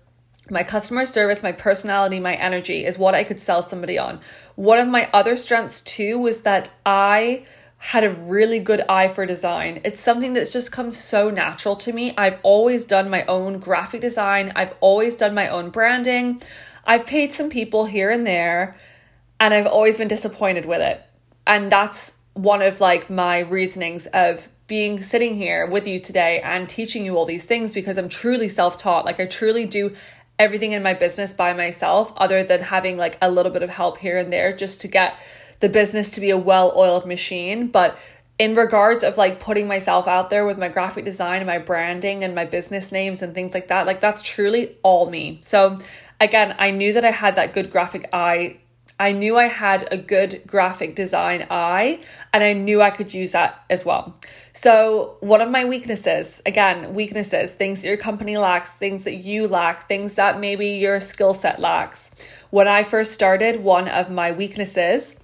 my 0.50 0.64
customer 0.64 1.04
service, 1.04 1.42
my 1.42 1.52
personality, 1.52 2.18
my 2.18 2.34
energy 2.34 2.84
is 2.84 2.98
what 2.98 3.14
I 3.14 3.24
could 3.24 3.38
sell 3.38 3.62
somebody 3.62 3.98
on. 3.98 4.20
One 4.56 4.78
of 4.78 4.88
my 4.88 5.08
other 5.12 5.36
strengths 5.36 5.80
too 5.80 6.18
was 6.18 6.40
that 6.40 6.70
I 6.84 7.44
had 7.78 8.04
a 8.04 8.10
really 8.10 8.58
good 8.58 8.80
eye 8.88 9.08
for 9.08 9.26
design. 9.26 9.80
It's 9.84 10.00
something 10.00 10.34
that's 10.34 10.52
just 10.52 10.70
come 10.70 10.90
so 10.90 11.30
natural 11.30 11.74
to 11.76 11.92
me. 11.92 12.14
I've 12.16 12.38
always 12.42 12.84
done 12.84 13.10
my 13.10 13.24
own 13.24 13.58
graphic 13.58 14.00
design, 14.00 14.52
I've 14.54 14.74
always 14.80 15.16
done 15.16 15.34
my 15.34 15.48
own 15.48 15.70
branding. 15.70 16.42
I've 16.84 17.06
paid 17.06 17.32
some 17.32 17.48
people 17.48 17.84
here 17.84 18.10
and 18.10 18.26
there, 18.26 18.76
and 19.38 19.54
I've 19.54 19.66
always 19.66 19.96
been 19.96 20.08
disappointed 20.08 20.64
with 20.64 20.80
it. 20.80 21.00
And 21.46 21.70
that's 21.70 22.14
one 22.34 22.62
of 22.62 22.80
like 22.80 23.08
my 23.08 23.40
reasonings 23.40 24.06
of 24.06 24.48
being 24.66 25.02
sitting 25.02 25.36
here 25.36 25.66
with 25.66 25.86
you 25.86 26.00
today 26.00 26.40
and 26.40 26.68
teaching 26.68 27.04
you 27.04 27.16
all 27.16 27.26
these 27.26 27.44
things 27.44 27.72
because 27.72 27.98
I'm 27.98 28.08
truly 28.08 28.48
self-taught. 28.48 29.04
Like 29.04 29.20
I 29.20 29.26
truly 29.26 29.64
do 29.64 29.94
everything 30.42 30.72
in 30.72 30.82
my 30.82 30.92
business 30.92 31.32
by 31.32 31.52
myself 31.52 32.12
other 32.16 32.42
than 32.42 32.60
having 32.60 32.96
like 32.96 33.16
a 33.22 33.30
little 33.30 33.52
bit 33.52 33.62
of 33.62 33.70
help 33.70 33.98
here 33.98 34.18
and 34.18 34.32
there 34.32 34.54
just 34.54 34.80
to 34.80 34.88
get 34.88 35.16
the 35.60 35.68
business 35.68 36.10
to 36.10 36.20
be 36.20 36.30
a 36.30 36.36
well-oiled 36.36 37.06
machine, 37.06 37.68
but 37.68 37.96
in 38.40 38.56
regards 38.56 39.04
of 39.04 39.16
like 39.16 39.38
putting 39.38 39.68
myself 39.68 40.08
out 40.08 40.28
there 40.28 40.44
with 40.44 40.58
my 40.58 40.68
graphic 40.68 41.04
design 41.04 41.36
and 41.36 41.46
my 41.46 41.58
branding 41.58 42.24
and 42.24 42.34
my 42.34 42.44
business 42.44 42.90
names 42.90 43.22
and 43.22 43.36
things 43.36 43.54
like 43.54 43.68
that, 43.68 43.86
like 43.86 44.00
that's 44.00 44.20
truly 44.20 44.76
all 44.82 45.08
me. 45.08 45.38
So 45.42 45.76
again, 46.20 46.56
I 46.58 46.72
knew 46.72 46.92
that 46.94 47.04
I 47.04 47.12
had 47.12 47.36
that 47.36 47.52
good 47.52 47.70
graphic 47.70 48.08
eye 48.12 48.58
I 48.98 49.12
knew 49.12 49.36
I 49.36 49.46
had 49.46 49.88
a 49.90 49.96
good 49.96 50.42
graphic 50.46 50.94
design 50.94 51.46
eye 51.50 52.00
and 52.32 52.44
I 52.44 52.52
knew 52.52 52.80
I 52.80 52.90
could 52.90 53.12
use 53.12 53.32
that 53.32 53.64
as 53.68 53.84
well. 53.84 54.16
So, 54.52 55.16
one 55.20 55.40
of 55.40 55.50
my 55.50 55.64
weaknesses, 55.64 56.42
again, 56.44 56.94
weaknesses, 56.94 57.54
things 57.54 57.82
that 57.82 57.88
your 57.88 57.96
company 57.96 58.36
lacks, 58.36 58.70
things 58.72 59.04
that 59.04 59.16
you 59.16 59.48
lack, 59.48 59.88
things 59.88 60.14
that 60.14 60.38
maybe 60.38 60.68
your 60.68 61.00
skill 61.00 61.34
set 61.34 61.58
lacks. 61.58 62.10
When 62.50 62.68
I 62.68 62.82
first 62.82 63.12
started, 63.12 63.64
one 63.64 63.88
of 63.88 64.10
my 64.10 64.32
weaknesses 64.32 65.16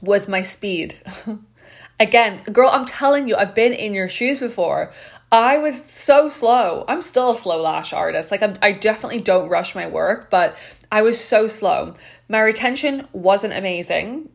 was 0.00 0.26
my 0.26 0.42
speed. 0.42 0.96
again, 2.00 2.42
girl, 2.52 2.70
I'm 2.72 2.86
telling 2.86 3.28
you, 3.28 3.36
I've 3.36 3.54
been 3.54 3.72
in 3.72 3.94
your 3.94 4.08
shoes 4.08 4.40
before. 4.40 4.92
I 5.30 5.58
was 5.58 5.84
so 5.84 6.28
slow. 6.28 6.84
I'm 6.86 7.02
still 7.02 7.30
a 7.30 7.34
slow 7.34 7.60
lash 7.60 7.92
artist. 7.92 8.30
Like 8.30 8.42
I'm, 8.42 8.54
I 8.62 8.72
definitely 8.72 9.20
don't 9.20 9.48
rush 9.48 9.74
my 9.74 9.86
work, 9.86 10.30
but 10.30 10.56
I 10.90 11.02
was 11.02 11.22
so 11.22 11.48
slow. 11.48 11.94
My 12.28 12.40
retention 12.40 13.08
wasn't 13.12 13.54
amazing 13.54 14.30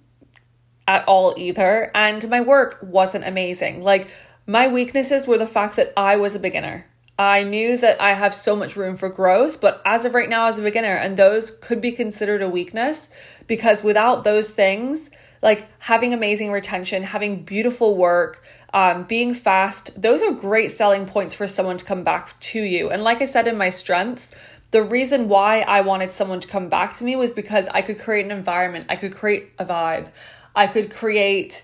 at 0.88 1.08
all 1.08 1.34
either, 1.38 1.92
and 1.96 2.28
my 2.30 2.42
work 2.42 2.80
wasn't 2.82 3.26
amazing. 3.26 3.84
Like 3.84 4.12
my 4.46 4.68
weaknesses 4.68 5.26
were 5.28 5.38
the 5.38 5.48
fact 5.48 5.78
that 5.78 5.94
I 5.96 6.18
was 6.18 6.36
a 6.36 6.40
beginner. 6.40 6.86
I 7.18 7.44
knew 7.44 7.78
that 7.78 8.02
I 8.02 8.14
have 8.14 8.34
so 8.34 8.56
much 8.56 8.76
room 8.76 8.98
for 8.98 9.08
growth, 9.08 9.62
but 9.62 9.82
as 9.86 10.06
of 10.06 10.14
right 10.14 10.30
now, 10.30 10.48
as 10.48 10.58
a 10.58 10.64
beginner, 10.64 10.96
and 10.96 11.16
those 11.16 11.52
could 11.52 11.80
be 11.80 11.92
considered 11.92 12.42
a 12.42 12.50
weakness 12.50 13.10
because 13.48 13.84
without 13.84 14.24
those 14.24 14.50
things, 14.50 15.12
like 15.42 15.68
having 15.80 16.14
amazing 16.14 16.52
retention, 16.52 17.04
having 17.04 17.44
beautiful 17.44 17.96
work, 17.96 18.44
um, 18.74 19.04
being 19.04 19.34
fast, 19.34 20.00
those 20.00 20.22
are 20.22 20.32
great 20.32 20.72
selling 20.72 21.06
points 21.06 21.36
for 21.36 21.48
someone 21.48 21.78
to 21.78 21.86
come 21.86 22.04
back 22.04 22.40
to 22.40 22.62
you. 22.62 22.90
And 22.90 23.04
like 23.04 23.22
I 23.22 23.26
said 23.26 23.48
in 23.48 23.58
my 23.58 23.70
strengths, 23.70 24.34
the 24.72 24.84
reason 24.84 25.28
why 25.28 25.62
I 25.62 25.82
wanted 25.82 26.12
someone 26.12 26.40
to 26.40 26.48
come 26.48 26.70
back 26.70 26.96
to 26.98 27.04
me 27.04 27.16
was 27.16 27.32
because 27.32 27.68
I 27.70 27.82
could 27.82 28.00
create 28.00 28.26
an 28.26 28.32
environment, 28.32 28.86
I 28.90 28.96
could 28.96 29.14
create 29.14 29.52
a 29.60 29.66
vibe, 29.66 30.10
I 30.56 30.68
could 30.68 30.90
create 30.90 31.64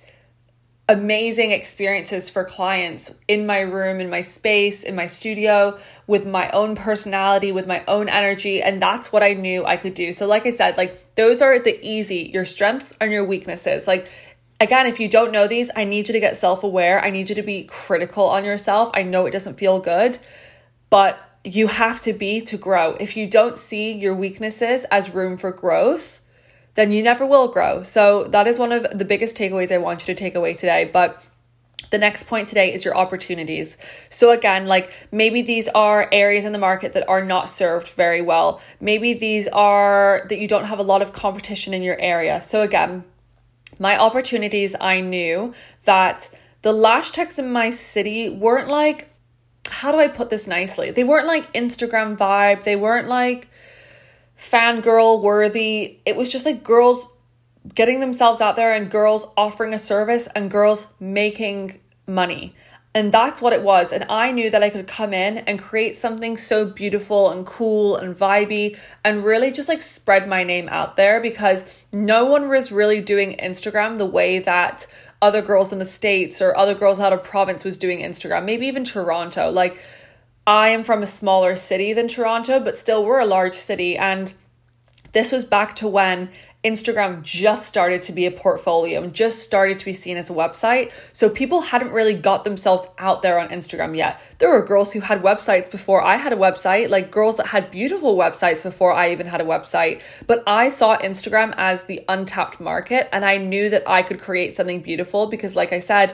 amazing 0.90 1.52
experiences 1.52 2.30
for 2.30 2.46
clients 2.46 3.14
in 3.28 3.46
my 3.46 3.60
room, 3.60 4.00
in 4.00 4.10
my 4.10 4.22
space, 4.22 4.84
in 4.84 4.96
my 4.96 5.06
studio, 5.06 5.78
with 6.08 6.26
my 6.26 6.50
own 6.52 6.76
personality, 6.76 7.52
with 7.52 7.68
my 7.68 7.84
own 7.88 8.08
energy. 8.08 8.62
And 8.62 8.82
that's 8.82 9.12
what 9.12 9.22
I 9.22 9.34
knew 9.34 9.66
I 9.66 9.78
could 9.78 9.94
do. 9.94 10.14
So, 10.14 10.28
like 10.28 10.46
I 10.46 10.52
said, 10.52 10.78
like 10.78 11.16
those 11.16 11.42
are 11.42 11.60
the 11.60 11.78
easy, 11.86 12.30
your 12.34 12.46
strengths 12.46 12.96
and 13.02 13.12
your 13.12 13.26
weaknesses. 13.26 13.86
Like, 13.86 14.10
again, 14.62 14.86
if 14.86 15.00
you 15.00 15.10
don't 15.10 15.32
know 15.32 15.48
these, 15.48 15.70
I 15.76 15.84
need 15.84 16.08
you 16.08 16.14
to 16.14 16.20
get 16.20 16.38
self 16.38 16.64
aware. 16.64 17.04
I 17.04 17.10
need 17.10 17.30
you 17.30 17.36
to 17.36 17.44
be 17.44 17.64
critical 17.64 18.26
on 18.26 18.46
yourself. 18.46 18.90
I 18.94 19.04
know 19.04 19.26
it 19.26 19.32
doesn't 19.32 19.58
feel 19.58 19.80
good, 19.80 20.18
but 20.90 21.20
you 21.44 21.68
have 21.68 22.00
to 22.02 22.14
be 22.14 22.42
to 22.42 22.58
grow. 22.58 22.94
If 22.94 23.18
you 23.18 23.28
don't 23.28 23.58
see 23.58 23.92
your 23.92 24.16
weaknesses 24.16 24.86
as 24.86 25.14
room 25.14 25.38
for 25.38 25.52
growth, 25.52 26.22
then 26.78 26.92
you 26.92 27.02
never 27.02 27.26
will 27.26 27.48
grow. 27.48 27.82
So 27.82 28.26
that 28.26 28.46
is 28.46 28.60
one 28.60 28.72
of 28.72 28.86
the 28.96 29.04
biggest 29.04 29.36
takeaways 29.36 29.72
I 29.72 29.80
want 29.80 30.02
you 30.02 30.14
to 30.14 30.16
take 30.16 30.36
away 30.36 30.54
today. 30.54 30.86
But 30.86 31.22
the 31.90 31.98
next 31.98 32.28
point 32.28 32.48
today 32.48 32.72
is 32.72 32.86
your 32.86 32.96
opportunities. 32.96 33.78
So, 34.10 34.32
again, 34.32 34.68
like 34.68 34.94
maybe 35.12 35.42
these 35.42 35.68
are 35.70 36.08
areas 36.12 36.46
in 36.46 36.52
the 36.52 36.60
market 36.60 36.94
that 36.94 37.10
are 37.10 37.24
not 37.24 37.50
served 37.50 37.88
very 37.90 38.22
well. 38.22 38.62
Maybe 38.80 39.16
these 39.16 39.48
are 39.48 40.26
that 40.30 40.38
you 40.38 40.48
don't 40.48 40.66
have 40.66 40.78
a 40.78 40.84
lot 40.84 41.02
of 41.02 41.14
competition 41.14 41.74
in 41.74 41.82
your 41.82 42.00
area. 42.00 42.42
So, 42.44 42.62
again, 42.62 43.04
my 43.80 43.98
opportunities, 43.98 44.76
I 44.80 45.02
knew 45.02 45.56
that 45.86 46.30
the 46.62 46.74
lash 46.74 47.10
techs 47.10 47.40
in 47.40 47.52
my 47.52 47.72
city 47.72 48.30
weren't 48.30 48.68
like, 48.68 49.10
how 49.68 49.92
do 49.92 49.98
I 49.98 50.10
put 50.10 50.30
this 50.30 50.46
nicely? 50.46 50.92
They 50.92 51.04
weren't 51.04 51.26
like 51.26 51.52
Instagram 51.54 52.18
vibe. 52.18 52.66
They 52.66 52.76
weren't 52.76 53.08
like, 53.08 53.50
fangirl 54.40 55.22
worthy. 55.22 56.00
It 56.06 56.16
was 56.16 56.30
just 56.30 56.46
like 56.46 56.64
girls 56.64 57.14
getting 57.74 58.00
themselves 58.00 58.42
out 58.42 58.56
there 58.56 58.74
and 58.74 58.90
girls 58.90 59.28
offering 59.36 59.74
a 59.74 59.80
service 59.80 60.28
and 60.36 60.50
girls 60.50 60.88
making 61.00 61.80
money. 62.08 62.56
And 62.96 63.12
that's 63.12 63.42
what 63.42 63.54
it 63.54 63.62
was. 63.62 63.92
And 63.92 64.06
I 64.10 64.32
knew 64.32 64.50
that 64.50 64.64
I 64.64 64.72
could 64.72 64.88
come 64.88 65.14
in 65.14 65.40
and 65.40 65.60
create 65.60 65.98
something 65.98 66.36
so 66.36 66.66
beautiful 66.66 67.30
and 67.30 67.46
cool 67.46 67.96
and 67.96 68.18
vibey 68.18 68.76
and 69.04 69.24
really 69.24 69.52
just 69.52 69.70
like 69.70 69.84
spread 69.84 70.28
my 70.28 70.44
name 70.44 70.68
out 70.70 70.96
there 70.96 71.22
because 71.22 71.86
no 71.94 72.26
one 72.26 72.48
was 72.48 72.72
really 72.72 73.02
doing 73.02 73.38
Instagram 73.38 74.00
the 74.00 74.06
way 74.06 74.40
that 74.40 74.88
other 75.22 75.42
girls 75.42 75.72
in 75.72 75.80
the 75.80 75.86
States 75.86 76.42
or 76.42 76.58
other 76.58 76.74
girls 76.74 77.00
out 77.00 77.14
of 77.14 77.24
province 77.24 77.64
was 77.64 77.78
doing 77.78 78.00
Instagram, 78.00 78.46
maybe 78.46 78.66
even 78.66 78.84
Toronto. 78.84 79.52
Like 79.52 79.84
I 80.48 80.70
am 80.70 80.86
from 80.86 81.04
a 81.04 81.06
smaller 81.06 81.58
city 81.58 81.92
than 81.92 82.08
Toronto, 82.08 82.62
but 82.62 82.80
still 82.80 83.04
we're 83.04 83.20
a 83.20 83.26
large 83.26 83.54
city. 83.54 83.98
And 83.98 84.34
this 85.12 85.34
was 85.34 85.44
back 85.44 85.76
to 85.76 85.90
when 85.90 86.32
Instagram 86.64 87.22
just 87.22 87.66
started 87.66 88.02
to 88.04 88.14
be 88.14 88.26
a 88.26 88.32
portfolio 88.32 89.04
and 89.04 89.14
just 89.14 89.44
started 89.44 89.78
to 89.78 89.84
be 89.84 89.92
seen 89.92 90.16
as 90.16 90.30
a 90.30 90.34
website. 90.34 90.94
So 91.12 91.30
people 91.30 91.60
hadn't 91.60 91.92
really 91.92 92.14
got 92.14 92.46
themselves 92.46 92.88
out 92.98 93.24
there 93.24 93.38
on 93.40 93.50
Instagram 93.50 93.96
yet. 93.96 94.22
There 94.38 94.50
were 94.50 94.64
girls 94.64 94.94
who 94.94 95.02
had 95.02 95.22
websites 95.22 95.70
before 95.70 96.02
I 96.02 96.16
had 96.16 96.32
a 96.32 96.38
website, 96.38 96.90
like 96.90 97.12
girls 97.12 97.36
that 97.38 97.48
had 97.48 97.70
beautiful 97.70 98.16
websites 98.16 98.64
before 98.64 98.94
I 98.94 99.12
even 99.12 99.28
had 99.28 99.42
a 99.42 99.46
website. 99.46 100.02
But 100.28 100.44
I 100.48 100.70
saw 100.70 100.98
Instagram 100.98 101.54
as 101.58 101.84
the 101.84 102.06
untapped 102.08 102.62
market 102.62 103.10
and 103.12 103.26
I 103.26 103.36
knew 103.36 103.70
that 103.70 103.84
I 103.86 104.02
could 104.02 104.22
create 104.22 104.56
something 104.56 104.80
beautiful 104.80 105.28
because, 105.28 105.58
like 105.58 105.74
I 105.74 105.80
said, 105.80 106.14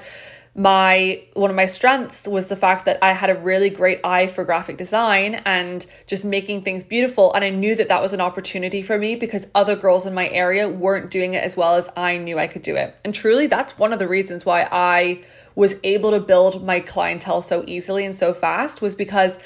my 0.55 1.24
one 1.33 1.50
of 1.50 1.55
my 1.55 1.65
strengths 1.65 2.27
was 2.27 2.48
the 2.48 2.55
fact 2.55 2.86
that 2.86 3.00
I 3.01 3.13
had 3.13 3.31
a 3.31 3.36
really 3.36 3.72
great 3.72 4.00
eye 4.03 4.27
for 4.27 4.43
graphic 4.43 4.77
design 4.77 5.41
and 5.45 5.83
just 6.05 6.24
making 6.24 6.62
things 6.62 6.83
beautiful 6.83 7.33
and 7.33 7.43
I 7.43 7.50
knew 7.50 7.75
that 7.75 7.89
that 7.89 8.03
was 8.03 8.13
an 8.13 8.22
opportunity 8.22 8.83
for 8.83 9.00
me 9.00 9.15
because 9.15 9.48
other 9.55 9.75
girls 9.75 10.05
in 10.05 10.13
my 10.13 10.29
area 10.29 10.69
weren't 10.69 11.10
doing 11.10 11.33
it 11.33 11.43
as 11.43 11.57
well 11.57 11.75
as 11.75 11.89
I 11.98 12.17
knew 12.17 12.38
I 12.38 12.45
could 12.45 12.62
do 12.62 12.75
it. 12.75 12.95
And 13.03 13.15
truly 13.15 13.48
that's 13.48 13.79
one 13.79 13.93
of 13.93 14.00
the 14.00 14.07
reasons 14.07 14.45
why 14.45 14.67
I 14.72 15.24
was 15.55 15.75
able 15.83 16.12
to 16.12 16.19
build 16.19 16.63
my 16.63 16.79
clientele 16.79 17.41
so 17.41 17.63
easily 17.65 18.05
and 18.05 18.13
so 18.13 18.31
fast 18.31 18.79
was 18.79 18.93
because 18.93 19.39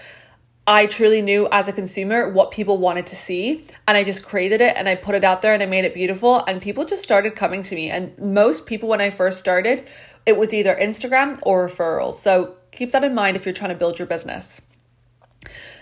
I 0.69 0.85
truly 0.85 1.21
knew 1.21 1.47
as 1.49 1.69
a 1.69 1.73
consumer 1.73 2.29
what 2.29 2.51
people 2.51 2.77
wanted 2.77 3.07
to 3.07 3.15
see. 3.15 3.63
And 3.87 3.95
I 3.95 4.03
just 4.03 4.25
created 4.25 4.59
it 4.59 4.75
and 4.75 4.89
I 4.89 4.95
put 4.95 5.15
it 5.15 5.23
out 5.23 5.41
there 5.41 5.53
and 5.53 5.63
I 5.63 5.65
made 5.65 5.85
it 5.85 5.93
beautiful. 5.93 6.43
And 6.45 6.61
people 6.61 6.83
just 6.83 7.01
started 7.03 7.37
coming 7.37 7.63
to 7.63 7.75
me. 7.75 7.89
And 7.89 8.17
most 8.19 8.65
people, 8.65 8.89
when 8.89 8.99
I 8.99 9.09
first 9.09 9.39
started, 9.39 9.89
it 10.27 10.37
was 10.37 10.53
either 10.53 10.75
Instagram 10.75 11.39
or 11.41 11.67
referrals. 11.67 12.15
So 12.15 12.57
keep 12.71 12.91
that 12.91 13.03
in 13.03 13.15
mind 13.15 13.37
if 13.37 13.45
you're 13.45 13.55
trying 13.55 13.71
to 13.71 13.77
build 13.77 13.97
your 13.97 14.07
business. 14.07 14.61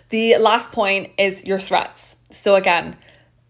The 0.09 0.37
last 0.37 0.71
point 0.71 1.11
is 1.17 1.45
your 1.45 1.59
threats. 1.59 2.17
So, 2.29 2.55
again, 2.55 2.95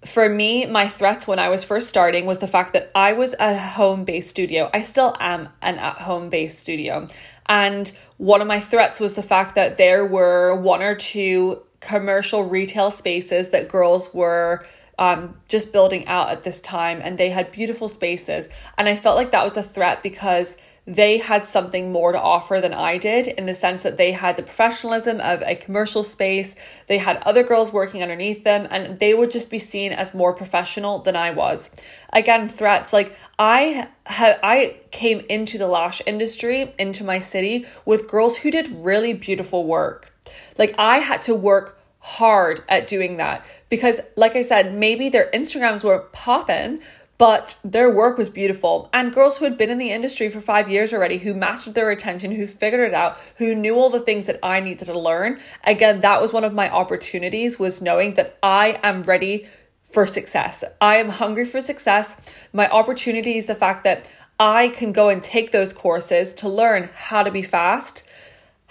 for 0.05 0.29
me, 0.29 0.65
my 0.65 0.87
threats 0.87 1.27
when 1.27 1.37
I 1.37 1.49
was 1.49 1.65
first 1.65 1.89
starting 1.89 2.25
was 2.25 2.37
the 2.37 2.47
fact 2.47 2.71
that 2.73 2.91
I 2.95 3.11
was 3.11 3.35
a 3.39 3.57
home 3.57 4.05
based 4.05 4.29
studio. 4.29 4.69
I 4.73 4.83
still 4.83 5.17
am 5.19 5.49
an 5.61 5.77
at 5.79 5.97
home 5.97 6.29
based 6.29 6.59
studio. 6.59 7.07
And 7.47 7.91
one 8.15 8.41
of 8.41 8.47
my 8.47 8.61
threats 8.61 9.01
was 9.01 9.15
the 9.15 9.23
fact 9.23 9.55
that 9.55 9.77
there 9.77 10.05
were 10.05 10.55
one 10.55 10.81
or 10.81 10.95
two 10.95 11.61
commercial 11.81 12.43
retail 12.43 12.89
spaces 12.89 13.49
that 13.49 13.67
girls 13.67 14.13
were 14.13 14.65
um, 14.97 15.37
just 15.47 15.73
building 15.73 16.07
out 16.07 16.29
at 16.29 16.43
this 16.43 16.61
time, 16.61 16.99
and 17.03 17.17
they 17.17 17.29
had 17.29 17.51
beautiful 17.51 17.87
spaces. 17.87 18.49
And 18.77 18.87
I 18.87 18.95
felt 18.95 19.15
like 19.15 19.31
that 19.31 19.43
was 19.43 19.57
a 19.57 19.63
threat 19.63 20.01
because 20.03 20.57
they 20.87 21.17
had 21.17 21.47
something 21.47 21.91
more 21.91 22.11
to 22.11 22.21
offer 22.21 22.61
than 22.61 22.73
I 22.73 22.99
did 22.99 23.27
in 23.27 23.47
the 23.47 23.55
sense 23.55 23.81
that 23.81 23.97
they 23.97 24.11
had 24.11 24.37
the 24.37 24.43
professionalism 24.43 25.19
of 25.19 25.41
a 25.41 25.55
commercial 25.55 26.03
space, 26.03 26.55
they 26.85 26.99
had 26.99 27.17
other 27.23 27.41
girls 27.41 27.73
working 27.73 28.03
underneath 28.03 28.43
them, 28.43 28.67
and 28.69 28.99
they 28.99 29.15
would 29.15 29.31
just 29.31 29.49
be 29.49 29.57
seen 29.57 29.91
as 29.91 30.13
more 30.13 30.33
professional 30.33 30.99
than 30.99 31.15
I 31.15 31.31
was. 31.31 31.71
Again, 32.13 32.47
threats 32.47 32.93
like 32.93 33.15
I 33.39 33.87
had 34.05 34.39
I 34.43 34.79
came 34.91 35.21
into 35.27 35.57
the 35.57 35.67
lash 35.67 36.01
industry, 36.05 36.73
into 36.77 37.03
my 37.03 37.17
city 37.17 37.65
with 37.85 38.07
girls 38.07 38.37
who 38.37 38.51
did 38.51 38.67
really 38.69 39.13
beautiful 39.13 39.65
work. 39.65 40.13
Like 40.57 40.75
I 40.77 40.97
had 40.97 41.23
to 41.23 41.33
work 41.33 41.79
hard 42.05 42.63
at 42.69 42.85
doing 42.85 43.17
that 43.17 43.43
because 43.67 43.99
like 44.15 44.35
I 44.35 44.43
said, 44.43 44.75
maybe 44.75 45.09
their 45.09 45.29
Instagrams 45.33 45.83
weren't 45.83 46.11
popping, 46.11 46.81
but 47.17 47.57
their 47.63 47.91
work 47.91 48.19
was 48.19 48.29
beautiful. 48.29 48.89
And 48.93 49.11
girls 49.11 49.39
who 49.39 49.45
had 49.45 49.57
been 49.57 49.71
in 49.71 49.79
the 49.79 49.91
industry 49.91 50.29
for 50.29 50.39
five 50.39 50.69
years 50.69 50.93
already, 50.93 51.17
who 51.17 51.33
mastered 51.33 51.73
their 51.73 51.87
retention, 51.87 52.31
who 52.31 52.45
figured 52.45 52.87
it 52.87 52.93
out, 52.93 53.17
who 53.37 53.55
knew 53.55 53.75
all 53.75 53.89
the 53.89 53.99
things 53.99 54.27
that 54.27 54.37
I 54.43 54.59
needed 54.59 54.85
to 54.85 54.99
learn. 54.99 55.39
Again, 55.63 56.01
that 56.01 56.21
was 56.21 56.31
one 56.31 56.43
of 56.43 56.53
my 56.53 56.69
opportunities 56.69 57.57
was 57.57 57.81
knowing 57.81 58.13
that 58.13 58.37
I 58.43 58.79
am 58.83 59.01
ready 59.01 59.47
for 59.83 60.05
success. 60.05 60.63
I 60.79 60.97
am 60.97 61.09
hungry 61.09 61.45
for 61.45 61.59
success. 61.59 62.15
My 62.53 62.69
opportunity 62.69 63.39
is 63.39 63.47
the 63.47 63.55
fact 63.55 63.83
that 63.85 64.07
I 64.39 64.67
can 64.69 64.91
go 64.91 65.09
and 65.09 65.23
take 65.23 65.51
those 65.51 65.73
courses 65.73 66.35
to 66.35 66.49
learn 66.49 66.89
how 66.93 67.23
to 67.23 67.31
be 67.31 67.41
fast, 67.41 68.03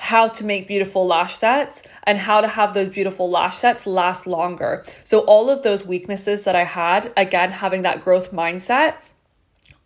how 0.04 0.28
to 0.28 0.44
make 0.44 0.68
beautiful 0.68 1.06
lash 1.06 1.34
sets 1.34 1.82
and 2.02 2.18
how 2.18 2.42
to 2.42 2.46
have 2.46 2.74
those 2.74 2.88
beautiful 2.88 3.30
lash 3.30 3.56
sets 3.56 3.86
last 3.86 4.26
longer. 4.26 4.84
So, 5.02 5.20
all 5.20 5.48
of 5.48 5.62
those 5.62 5.86
weaknesses 5.86 6.44
that 6.44 6.54
I 6.54 6.64
had, 6.64 7.10
again, 7.16 7.52
having 7.52 7.82
that 7.82 8.02
growth 8.02 8.30
mindset, 8.30 8.96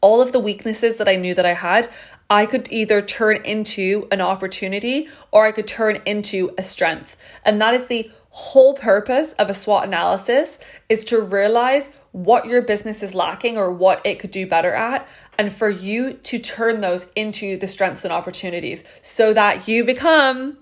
all 0.01 0.21
of 0.21 0.33
the 0.33 0.41
weaknesses 0.41 0.97
that 0.97 1.09
I 1.09 1.15
knew 1.15 1.35
that 1.35 1.47
I 1.47 1.53
had, 1.53 1.89
I 2.29 2.47
could 2.47 2.67
either 2.73 3.01
turn 3.01 3.45
into 3.45 4.09
an 4.11 4.21
opportunity 4.21 5.09
or 5.31 5.47
I 5.47 5.53
could 5.53 5.69
turn 5.69 6.03
into 6.05 6.51
a 6.59 6.65
strength. 6.65 7.17
And 7.45 7.61
that 7.63 7.75
is 7.75 7.87
the 7.87 8.11
whole 8.31 8.75
purpose 8.75 9.35
of 9.35 9.49
a 9.49 9.55
SWOT 9.55 9.85
analysis 9.85 10.59
is 10.89 11.05
to 11.07 11.21
realize 11.21 11.93
what 12.13 12.47
your 12.47 12.63
business 12.63 13.03
is 13.03 13.15
lacking 13.15 13.57
or 13.57 13.73
what 13.73 14.05
it 14.05 14.19
could 14.19 14.31
do 14.31 14.47
better 14.47 14.73
at 14.73 15.07
and 15.39 15.53
for 15.53 15.69
you 15.69 16.15
to 16.15 16.39
turn 16.39 16.81
those 16.81 17.11
into 17.15 17.57
the 17.57 17.69
strengths 17.69 18.05
and 18.05 18.13
opportunities 18.13 18.83
so 19.03 19.33
that 19.33 19.69
you 19.69 19.85
become 19.85 20.57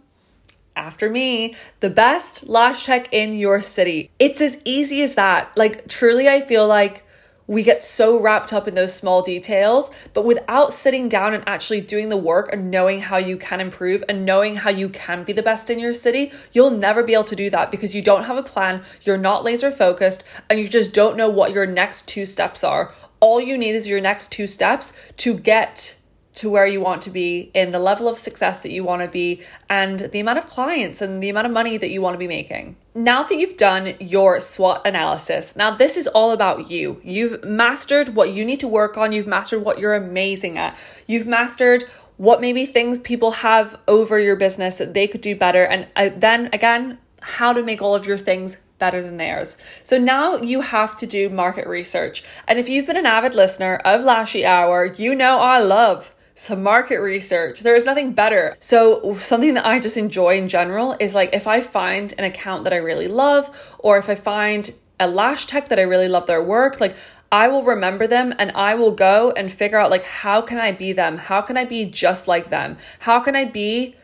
after 0.77 1.09
me, 1.09 1.55
the 1.81 1.89
best 1.89 2.49
lash 2.49 2.85
tech 2.85 3.09
in 3.11 3.35
your 3.35 3.63
city. 3.63 4.11
It's 4.19 4.43
as 4.43 4.61
easy 4.65 5.03
as 5.03 5.15
that. 5.15 5.51
Like, 5.57 5.89
truly, 5.89 6.29
I 6.29 6.43
feel 6.43 6.69
like 6.69 7.06
we 7.47 7.63
get 7.63 7.85
so 7.85 8.21
wrapped 8.21 8.53
up 8.53 8.67
in 8.67 8.75
those 8.75 8.95
small 8.95 9.23
details, 9.23 9.91
but 10.15 10.25
without 10.25 10.73
sitting 10.73 11.09
down 11.09 11.33
and 11.33 11.45
actually 11.47 11.81
doing 11.81 12.09
the 12.09 12.17
work 12.17 12.53
and 12.53 12.71
knowing 12.71 13.01
how 13.01 13.17
you 13.17 13.37
can 13.37 13.61
improve 13.61 14.03
and 14.09 14.25
knowing 14.25 14.57
how 14.57 14.71
you 14.71 14.89
can 14.89 15.23
be 15.25 15.33
the 15.33 15.43
best 15.43 15.71
in 15.71 15.79
your 15.79 15.93
city, 15.93 16.33
you'll 16.53 16.71
never 16.71 17.03
be 17.03 17.15
able 17.15 17.25
to 17.25 17.37
do 17.37 17.49
that 17.51 17.71
because 17.71 17.95
you 17.95 18.03
don't 18.03 18.25
have 18.25 18.37
a 18.37 18.43
plan, 18.43 18.83
you're 19.05 19.17
not 19.17 19.45
laser 19.45 19.71
focused, 19.71 20.25
and 20.51 20.59
you 20.59 20.69
just 20.69 20.93
don't 20.93 21.17
know 21.17 21.31
what 21.31 21.53
your 21.53 21.67
next 21.67 22.09
two 22.09 22.27
steps 22.27 22.65
are. 22.65 22.93
All 23.21 23.41
you 23.41 23.57
need 23.57 23.75
is 23.75 23.89
your 23.89 24.01
next 24.01 24.33
two 24.33 24.47
steps 24.47 24.93
to 25.19 25.35
get 25.39 25.97
to 26.37 26.51
where 26.51 26.67
you 26.67 26.81
want 26.81 27.01
to 27.03 27.11
be 27.11 27.51
in 27.55 27.71
the 27.71 27.79
level 27.79 28.09
of 28.09 28.19
success 28.19 28.63
that 28.63 28.71
you 28.71 28.85
want 28.85 29.03
to 29.03 29.09
be 29.09 29.43
and 29.69 29.99
the 29.99 30.21
amount 30.21 30.39
of 30.39 30.47
clients 30.49 31.01
and 31.01 31.23
the 31.23 31.31
amount 31.31 31.47
of 31.47 31.53
money 31.53 31.79
that 31.79 31.89
you 31.89 32.01
want 32.03 32.15
to 32.15 32.19
be 32.19 32.29
making. 32.29 32.77
Now 32.95 33.23
that 33.23 33.37
you've 33.37 33.57
done 33.57 33.95
your 34.01 34.39
SWOT 34.41 34.87
analysis, 34.87 35.57
now 35.57 35.75
this 35.75 35.97
is 35.97 36.07
all 36.07 36.33
about 36.33 36.71
you. 36.71 37.01
You've 37.03 37.43
mastered 37.43 38.15
what 38.15 38.33
you 38.33 38.45
need 38.45 38.61
to 38.61 38.69
work 38.69 38.99
on, 38.99 39.13
you've 39.13 39.27
mastered 39.27 39.65
what 39.65 39.79
you're 39.79 39.95
amazing 39.95 40.59
at, 40.59 40.77
you've 41.07 41.27
mastered 41.27 41.85
what 42.19 42.41
maybe 42.41 42.67
things 42.67 42.99
people 42.99 43.31
have 43.31 43.79
over 43.89 44.19
your 44.19 44.37
business 44.37 44.79
that 44.79 44.95
they 44.95 45.07
could 45.07 45.21
do 45.21 45.37
better, 45.37 45.65
and 45.65 45.87
uh, 45.97 46.11
then 46.15 46.49
again, 46.53 46.99
how 47.21 47.53
to 47.53 47.63
make 47.63 47.83
all 47.83 47.95
of 47.95 48.07
your 48.07 48.19
things 48.19 48.59
better 48.79 49.03
than 49.03 49.17
theirs. 49.17 49.57
So 49.83 49.99
now 49.99 50.37
you 50.37 50.61
have 50.61 50.97
to 50.99 51.07
do 51.07 51.29
market 51.31 51.67
research. 51.67 52.23
And 52.47 52.59
if 52.59 52.69
you've 52.69 52.87
been 52.87 52.97
an 52.97 53.07
avid 53.07 53.35
listener 53.35 53.77
of 53.85 54.03
Lashy 54.03 54.45
Hour, 54.45 54.85
you 54.85 55.15
know 55.15 55.41
I 55.41 55.61
love 55.61 56.15
some 56.37 56.63
market 56.63 56.99
research. 56.99 57.61
There 57.61 57.75
is 57.75 57.87
nothing 57.87 58.13
better. 58.13 58.57
So, 58.61 59.15
something 59.15 59.55
that 59.55 59.67
I 59.67 59.81
just 59.81 59.97
enjoy 59.97 60.37
in 60.37 60.49
general 60.49 60.95
is 61.01 61.15
like 61.15 61.35
if 61.35 61.47
I 61.47 61.61
find 61.63 62.15
an 62.19 62.25
account 62.25 62.65
that 62.65 62.73
I 62.73 62.77
really 62.77 63.09
love, 63.09 63.75
or 63.79 63.99
if 63.99 64.09
I 64.09 64.15
find 64.15 64.71
a 65.01 65.09
lash 65.09 65.47
tech 65.47 65.69
that 65.69 65.79
I 65.79 65.83
really 65.83 66.09
love 66.09 66.27
their 66.27 66.43
work, 66.43 66.81
like 66.81 66.95
I 67.33 67.49
will 67.49 67.65
remember 67.65 68.07
them 68.07 68.35
and 68.39 68.53
I 68.53 68.75
will 68.75 68.93
go 68.93 69.33
and 69.33 69.51
figure 69.51 69.79
out 69.79 69.91
like 69.91 70.05
how 70.05 70.43
can 70.43 70.59
I 70.59 70.73
be 70.73 70.93
them? 70.93 71.19
How 71.19 71.41
can 71.41 71.57
I 71.57 71.65
be 71.65 71.87
just 71.87 72.29
like 72.29 72.51
them? 72.51 72.77
How 73.01 73.21
can 73.21 73.35
I 73.35 73.47
be 73.47 73.97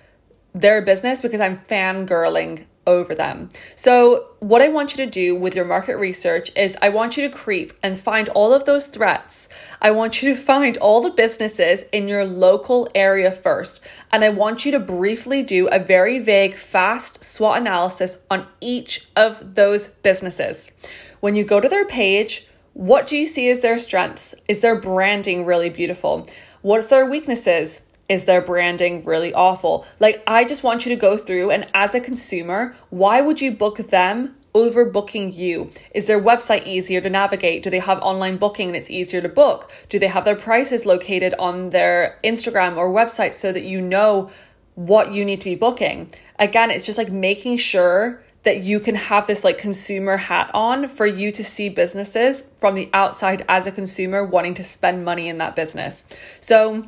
their 0.54 0.82
business 0.82 1.20
because 1.20 1.40
I'm 1.40 1.58
fangirling 1.68 2.66
over 2.86 3.14
them. 3.14 3.48
So, 3.76 4.26
what 4.40 4.60
I 4.60 4.68
want 4.68 4.96
you 4.96 5.04
to 5.04 5.10
do 5.10 5.36
with 5.36 5.54
your 5.54 5.64
market 5.64 5.96
research 5.96 6.50
is 6.56 6.76
I 6.82 6.88
want 6.88 7.16
you 7.16 7.28
to 7.28 7.34
creep 7.34 7.72
and 7.82 7.98
find 7.98 8.28
all 8.30 8.52
of 8.52 8.64
those 8.64 8.88
threats. 8.88 9.48
I 9.80 9.92
want 9.92 10.22
you 10.22 10.34
to 10.34 10.40
find 10.52 10.76
all 10.78 11.00
the 11.00 11.10
businesses 11.10 11.84
in 11.92 12.08
your 12.08 12.24
local 12.24 12.88
area 12.94 13.30
first. 13.30 13.84
And 14.10 14.24
I 14.24 14.30
want 14.30 14.64
you 14.64 14.72
to 14.72 14.80
briefly 14.80 15.42
do 15.42 15.68
a 15.68 15.78
very 15.78 16.18
vague, 16.18 16.54
fast 16.54 17.22
SWOT 17.22 17.58
analysis 17.58 18.18
on 18.30 18.48
each 18.60 19.06
of 19.14 19.54
those 19.54 19.88
businesses. 19.88 20.70
When 21.20 21.36
you 21.36 21.44
go 21.44 21.60
to 21.60 21.68
their 21.68 21.86
page, 21.86 22.48
what 22.74 23.06
do 23.06 23.16
you 23.16 23.26
see 23.26 23.48
as 23.50 23.60
their 23.60 23.78
strengths? 23.78 24.34
Is 24.48 24.60
their 24.60 24.80
branding 24.80 25.44
really 25.44 25.70
beautiful? 25.70 26.26
What's 26.62 26.86
their 26.86 27.06
weaknesses? 27.06 27.82
Is 28.12 28.26
their 28.26 28.42
branding 28.42 29.02
really 29.06 29.32
awful? 29.32 29.86
Like, 29.98 30.22
I 30.26 30.44
just 30.44 30.62
want 30.62 30.84
you 30.84 30.94
to 30.94 31.00
go 31.00 31.16
through 31.16 31.50
and 31.50 31.66
as 31.72 31.94
a 31.94 32.00
consumer, 32.00 32.76
why 32.90 33.22
would 33.22 33.40
you 33.40 33.50
book 33.52 33.78
them 33.78 34.36
over 34.54 34.84
booking 34.84 35.32
you? 35.32 35.70
Is 35.94 36.04
their 36.04 36.20
website 36.20 36.66
easier 36.66 37.00
to 37.00 37.08
navigate? 37.08 37.62
Do 37.62 37.70
they 37.70 37.78
have 37.78 38.02
online 38.02 38.36
booking 38.36 38.68
and 38.68 38.76
it's 38.76 38.90
easier 38.90 39.22
to 39.22 39.30
book? 39.30 39.72
Do 39.88 39.98
they 39.98 40.08
have 40.08 40.26
their 40.26 40.36
prices 40.36 40.84
located 40.84 41.32
on 41.38 41.70
their 41.70 42.18
Instagram 42.22 42.76
or 42.76 42.90
website 42.90 43.32
so 43.32 43.50
that 43.50 43.64
you 43.64 43.80
know 43.80 44.30
what 44.74 45.14
you 45.14 45.24
need 45.24 45.40
to 45.40 45.46
be 45.46 45.54
booking? 45.54 46.12
Again, 46.38 46.70
it's 46.70 46.84
just 46.84 46.98
like 46.98 47.10
making 47.10 47.56
sure 47.56 48.22
that 48.42 48.60
you 48.60 48.78
can 48.78 48.94
have 48.94 49.26
this 49.26 49.42
like 49.42 49.56
consumer 49.56 50.18
hat 50.18 50.50
on 50.52 50.86
for 50.86 51.06
you 51.06 51.32
to 51.32 51.42
see 51.42 51.70
businesses 51.70 52.44
from 52.60 52.74
the 52.74 52.90
outside 52.92 53.42
as 53.48 53.66
a 53.66 53.72
consumer 53.72 54.22
wanting 54.22 54.52
to 54.52 54.62
spend 54.62 55.02
money 55.02 55.30
in 55.30 55.38
that 55.38 55.56
business. 55.56 56.04
So, 56.40 56.84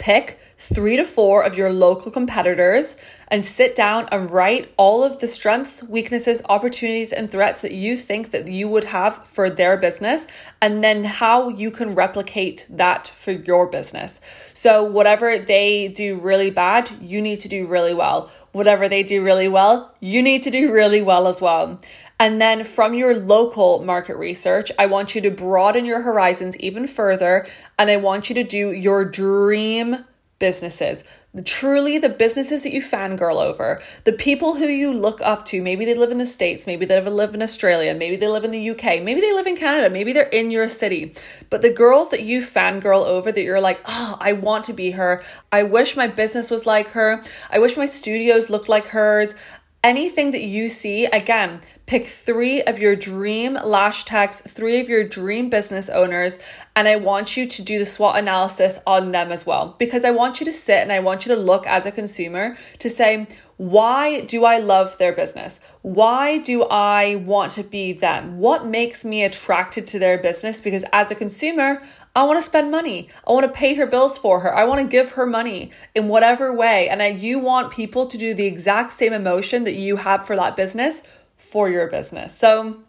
Pick 0.00 0.38
three 0.56 0.96
to 0.96 1.04
four 1.04 1.44
of 1.44 1.58
your 1.58 1.70
local 1.70 2.10
competitors 2.10 2.96
and 3.28 3.44
sit 3.44 3.74
down 3.74 4.08
and 4.10 4.30
write 4.30 4.72
all 4.78 5.04
of 5.04 5.18
the 5.18 5.28
strengths, 5.28 5.82
weaknesses, 5.82 6.40
opportunities, 6.48 7.12
and 7.12 7.30
threats 7.30 7.60
that 7.60 7.72
you 7.72 7.98
think 7.98 8.30
that 8.30 8.48
you 8.48 8.66
would 8.66 8.84
have 8.84 9.26
for 9.26 9.50
their 9.50 9.76
business, 9.76 10.26
and 10.62 10.82
then 10.82 11.04
how 11.04 11.50
you 11.50 11.70
can 11.70 11.94
replicate 11.94 12.64
that 12.70 13.08
for 13.08 13.32
your 13.32 13.66
business. 13.66 14.22
So, 14.54 14.82
whatever 14.84 15.38
they 15.38 15.88
do 15.88 16.18
really 16.18 16.50
bad, 16.50 16.90
you 17.02 17.20
need 17.20 17.40
to 17.40 17.48
do 17.48 17.66
really 17.66 17.94
well. 17.94 18.30
Whatever 18.52 18.88
they 18.88 19.02
do 19.02 19.22
really 19.22 19.48
well, 19.48 19.94
you 20.00 20.22
need 20.22 20.42
to 20.44 20.50
do 20.50 20.72
really 20.72 21.02
well 21.02 21.28
as 21.28 21.42
well. 21.42 21.78
And 22.20 22.38
then 22.38 22.64
from 22.64 22.92
your 22.92 23.16
local 23.16 23.82
market 23.82 24.16
research, 24.18 24.70
I 24.78 24.84
want 24.84 25.14
you 25.14 25.22
to 25.22 25.30
broaden 25.30 25.86
your 25.86 26.02
horizons 26.02 26.54
even 26.58 26.86
further. 26.86 27.46
And 27.78 27.88
I 27.88 27.96
want 27.96 28.28
you 28.28 28.34
to 28.34 28.44
do 28.44 28.72
your 28.72 29.06
dream 29.06 30.04
businesses. 30.38 31.04
Truly, 31.44 31.98
the 31.98 32.08
businesses 32.08 32.64
that 32.64 32.72
you 32.72 32.82
fangirl 32.82 33.36
over, 33.36 33.80
the 34.04 34.12
people 34.12 34.54
who 34.54 34.66
you 34.66 34.92
look 34.92 35.20
up 35.20 35.44
to. 35.46 35.62
Maybe 35.62 35.84
they 35.84 35.94
live 35.94 36.10
in 36.10 36.18
the 36.18 36.26
States, 36.26 36.66
maybe 36.66 36.86
they 36.86 37.00
live 37.00 37.34
in 37.34 37.42
Australia, 37.42 37.94
maybe 37.94 38.16
they 38.16 38.26
live 38.26 38.42
in 38.42 38.50
the 38.50 38.70
UK, 38.70 39.00
maybe 39.02 39.20
they 39.20 39.32
live 39.32 39.46
in 39.46 39.56
Canada, 39.56 39.90
maybe 39.90 40.12
they're 40.12 40.24
in 40.24 40.50
your 40.50 40.68
city. 40.68 41.14
But 41.50 41.62
the 41.62 41.70
girls 41.70 42.10
that 42.10 42.22
you 42.22 42.40
fangirl 42.40 43.04
over 43.04 43.30
that 43.30 43.42
you're 43.42 43.60
like, 43.60 43.80
oh, 43.84 44.16
I 44.18 44.32
want 44.32 44.64
to 44.64 44.72
be 44.72 44.90
her. 44.92 45.22
I 45.52 45.62
wish 45.62 45.94
my 45.94 46.08
business 46.08 46.50
was 46.50 46.66
like 46.66 46.88
her. 46.88 47.22
I 47.50 47.60
wish 47.60 47.76
my 47.76 47.86
studios 47.86 48.50
looked 48.50 48.68
like 48.68 48.86
hers 48.86 49.36
anything 49.82 50.32
that 50.32 50.42
you 50.42 50.68
see, 50.68 51.06
again, 51.06 51.60
pick 51.86 52.04
three 52.04 52.62
of 52.62 52.78
your 52.78 52.94
dream 52.94 53.58
lash 53.64 54.04
techs, 54.04 54.40
three 54.42 54.78
of 54.78 54.88
your 54.88 55.02
dream 55.02 55.50
business 55.50 55.88
owners, 55.88 56.38
and 56.76 56.86
I 56.86 56.96
want 56.96 57.36
you 57.36 57.46
to 57.46 57.62
do 57.62 57.78
the 57.78 57.86
SWOT 57.86 58.16
analysis 58.16 58.78
on 58.86 59.10
them 59.10 59.32
as 59.32 59.44
well. 59.44 59.74
Because 59.78 60.04
I 60.04 60.10
want 60.10 60.40
you 60.40 60.46
to 60.46 60.52
sit 60.52 60.82
and 60.82 60.92
I 60.92 61.00
want 61.00 61.26
you 61.26 61.34
to 61.34 61.40
look 61.40 61.66
as 61.66 61.86
a 61.86 61.92
consumer 61.92 62.56
to 62.78 62.88
say, 62.88 63.26
Why 63.56 64.20
do 64.20 64.44
I 64.44 64.58
love 64.58 64.98
their 64.98 65.12
business? 65.12 65.60
Why 65.82 66.38
do 66.38 66.64
I 66.70 67.16
want 67.16 67.52
to 67.52 67.64
be 67.64 67.92
them? 67.92 68.38
What 68.38 68.66
makes 68.66 69.04
me 69.04 69.24
attracted 69.24 69.86
to 69.88 69.98
their 69.98 70.18
business? 70.18 70.60
Because 70.60 70.84
as 70.92 71.10
a 71.10 71.14
consumer, 71.14 71.82
I 72.14 72.24
want 72.24 72.38
to 72.38 72.42
spend 72.42 72.70
money. 72.70 73.08
I 73.26 73.32
want 73.32 73.46
to 73.46 73.52
pay 73.52 73.74
her 73.74 73.86
bills 73.86 74.18
for 74.18 74.40
her. 74.40 74.54
I 74.54 74.64
want 74.64 74.80
to 74.80 74.86
give 74.86 75.12
her 75.12 75.26
money 75.26 75.70
in 75.94 76.08
whatever 76.08 76.52
way. 76.52 76.88
And 76.88 77.02
I, 77.02 77.08
you 77.08 77.38
want 77.38 77.72
people 77.72 78.06
to 78.06 78.18
do 78.18 78.34
the 78.34 78.46
exact 78.46 78.92
same 78.92 79.12
emotion 79.12 79.64
that 79.64 79.74
you 79.74 79.96
have 79.96 80.26
for 80.26 80.34
that 80.36 80.56
business 80.56 81.02
for 81.36 81.70
your 81.70 81.86
business. 81.86 82.36
So, 82.36 82.82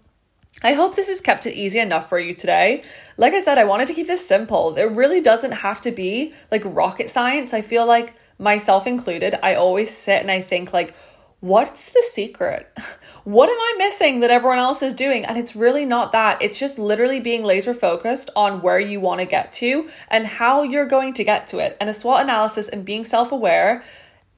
I 0.64 0.74
hope 0.74 0.96
this 0.96 1.08
has 1.08 1.22
kept 1.22 1.46
it 1.46 1.56
easy 1.56 1.80
enough 1.80 2.10
for 2.10 2.20
you 2.20 2.36
today. 2.36 2.84
Like 3.18 3.34
I 3.34 3.42
said, 3.42 3.58
I 3.58 3.64
wanted 3.64 3.88
to 3.88 3.94
keep 3.94 4.08
this 4.08 4.28
simple. 4.28 4.76
It 4.76 4.92
really 4.92 5.22
doesn't 5.22 5.54
have 5.54 5.82
to 5.82 5.92
be 5.92 6.34
like 6.52 6.64
rocket 6.66 7.10
science. 7.10 7.54
I 7.54 7.62
feel 7.62 7.88
like 7.88 8.16
myself 8.38 8.86
included, 8.86 9.40
I 9.42 9.56
always 9.56 9.96
sit 9.96 10.22
and 10.22 10.30
I 10.30 10.42
think 10.42 10.74
like, 10.74 10.94
what's 11.42 11.90
the 11.90 12.04
secret? 12.12 12.72
What 13.24 13.50
am 13.50 13.56
I 13.56 13.74
missing 13.78 14.22
that 14.22 14.32
everyone 14.32 14.58
else 14.58 14.82
is 14.82 14.96
doing? 14.96 15.26
And 15.26 15.38
it's 15.38 15.56
really 15.56 15.86
not 15.86 16.12
that. 16.14 16.42
It's 16.42 16.58
just 16.58 16.80
literally 16.80 17.20
being 17.20 17.44
laser 17.44 17.76
focused 17.76 18.32
on 18.36 18.64
where 18.64 18.80
you 18.80 19.00
want 19.00 19.20
to 19.20 19.28
get 19.28 19.54
to 19.54 19.88
and 20.08 20.26
how 20.26 20.64
you're 20.64 20.88
going 20.88 21.14
to 21.14 21.24
get 21.24 21.46
to 21.48 21.60
it. 21.60 21.78
And 21.80 21.88
a 21.88 21.94
SWOT 21.94 22.24
analysis 22.24 22.68
and 22.68 22.84
being 22.84 23.06
self 23.06 23.32
aware 23.32 23.84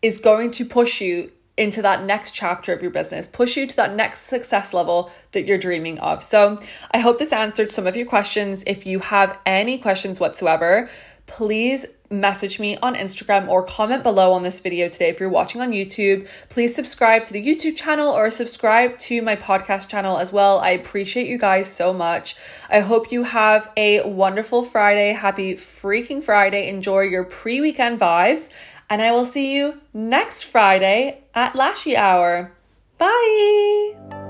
is 0.02 0.18
going 0.18 0.52
to 0.52 0.66
push 0.66 1.00
you 1.00 1.32
into 1.56 1.82
that 1.82 2.04
next 2.04 2.32
chapter 2.32 2.74
of 2.74 2.82
your 2.82 2.92
business, 2.92 3.26
push 3.26 3.56
you 3.56 3.68
to 3.68 3.76
that 3.78 3.96
next 3.96 4.24
success 4.24 4.74
level 4.74 5.10
that 5.32 5.46
you're 5.46 5.58
dreaming 5.58 6.00
of. 6.00 6.22
So, 6.22 6.58
I 6.92 7.00
hope 7.00 7.20
this 7.20 7.32
answered 7.32 7.72
some 7.72 7.88
of 7.88 7.96
your 7.96 8.06
questions. 8.06 8.66
If 8.68 8.86
you 8.86 9.00
have 9.00 9.40
any 9.46 9.78
questions 9.78 10.20
whatsoever, 10.20 10.90
please 11.26 11.86
message 12.14 12.60
me 12.60 12.78
on 12.78 12.96
Instagram 12.96 13.48
or 13.48 13.64
comment 13.64 14.04
below 14.04 14.34
on 14.34 14.44
this 14.44 14.62
video 14.62 14.88
today 14.88 15.10
if 15.10 15.20
you're 15.20 15.30
watching 15.30 15.62
on 15.62 15.72
YouTube. 15.72 16.28
Please 16.50 16.74
subscribe 16.76 17.26
to 17.26 17.34
the 17.34 17.46
YouTube 17.46 17.76
channel 17.76 18.10
or 18.10 18.30
subscribe 18.30 18.98
to 19.00 19.22
my 19.22 19.36
podcast 19.36 19.90
channel 19.90 20.18
as 20.18 20.32
well. 20.32 20.60
I 20.60 20.70
appreciate 20.70 21.28
you 21.28 21.38
guys 21.38 21.72
so 21.72 21.94
much. 21.94 22.36
I 22.70 22.80
hope 22.80 23.12
you 23.12 23.24
have 23.24 23.72
a 23.76 24.08
wonderful 24.08 24.64
Friday. 24.64 25.14
Happy 25.14 25.56
freaking 25.56 26.24
Friday. 26.24 26.70
Enjoy 26.70 27.02
your 27.02 27.24
pre 27.24 27.60
weekend 27.60 28.00
vibes. 28.00 28.50
And 28.90 29.02
I 29.02 29.12
will 29.12 29.26
see 29.26 29.56
you 29.56 29.82
next 29.94 30.44
Friday 30.44 31.24
at 31.34 31.54
Lashy 31.54 31.96
Hour. 31.96 32.52
Bye. 32.98 34.23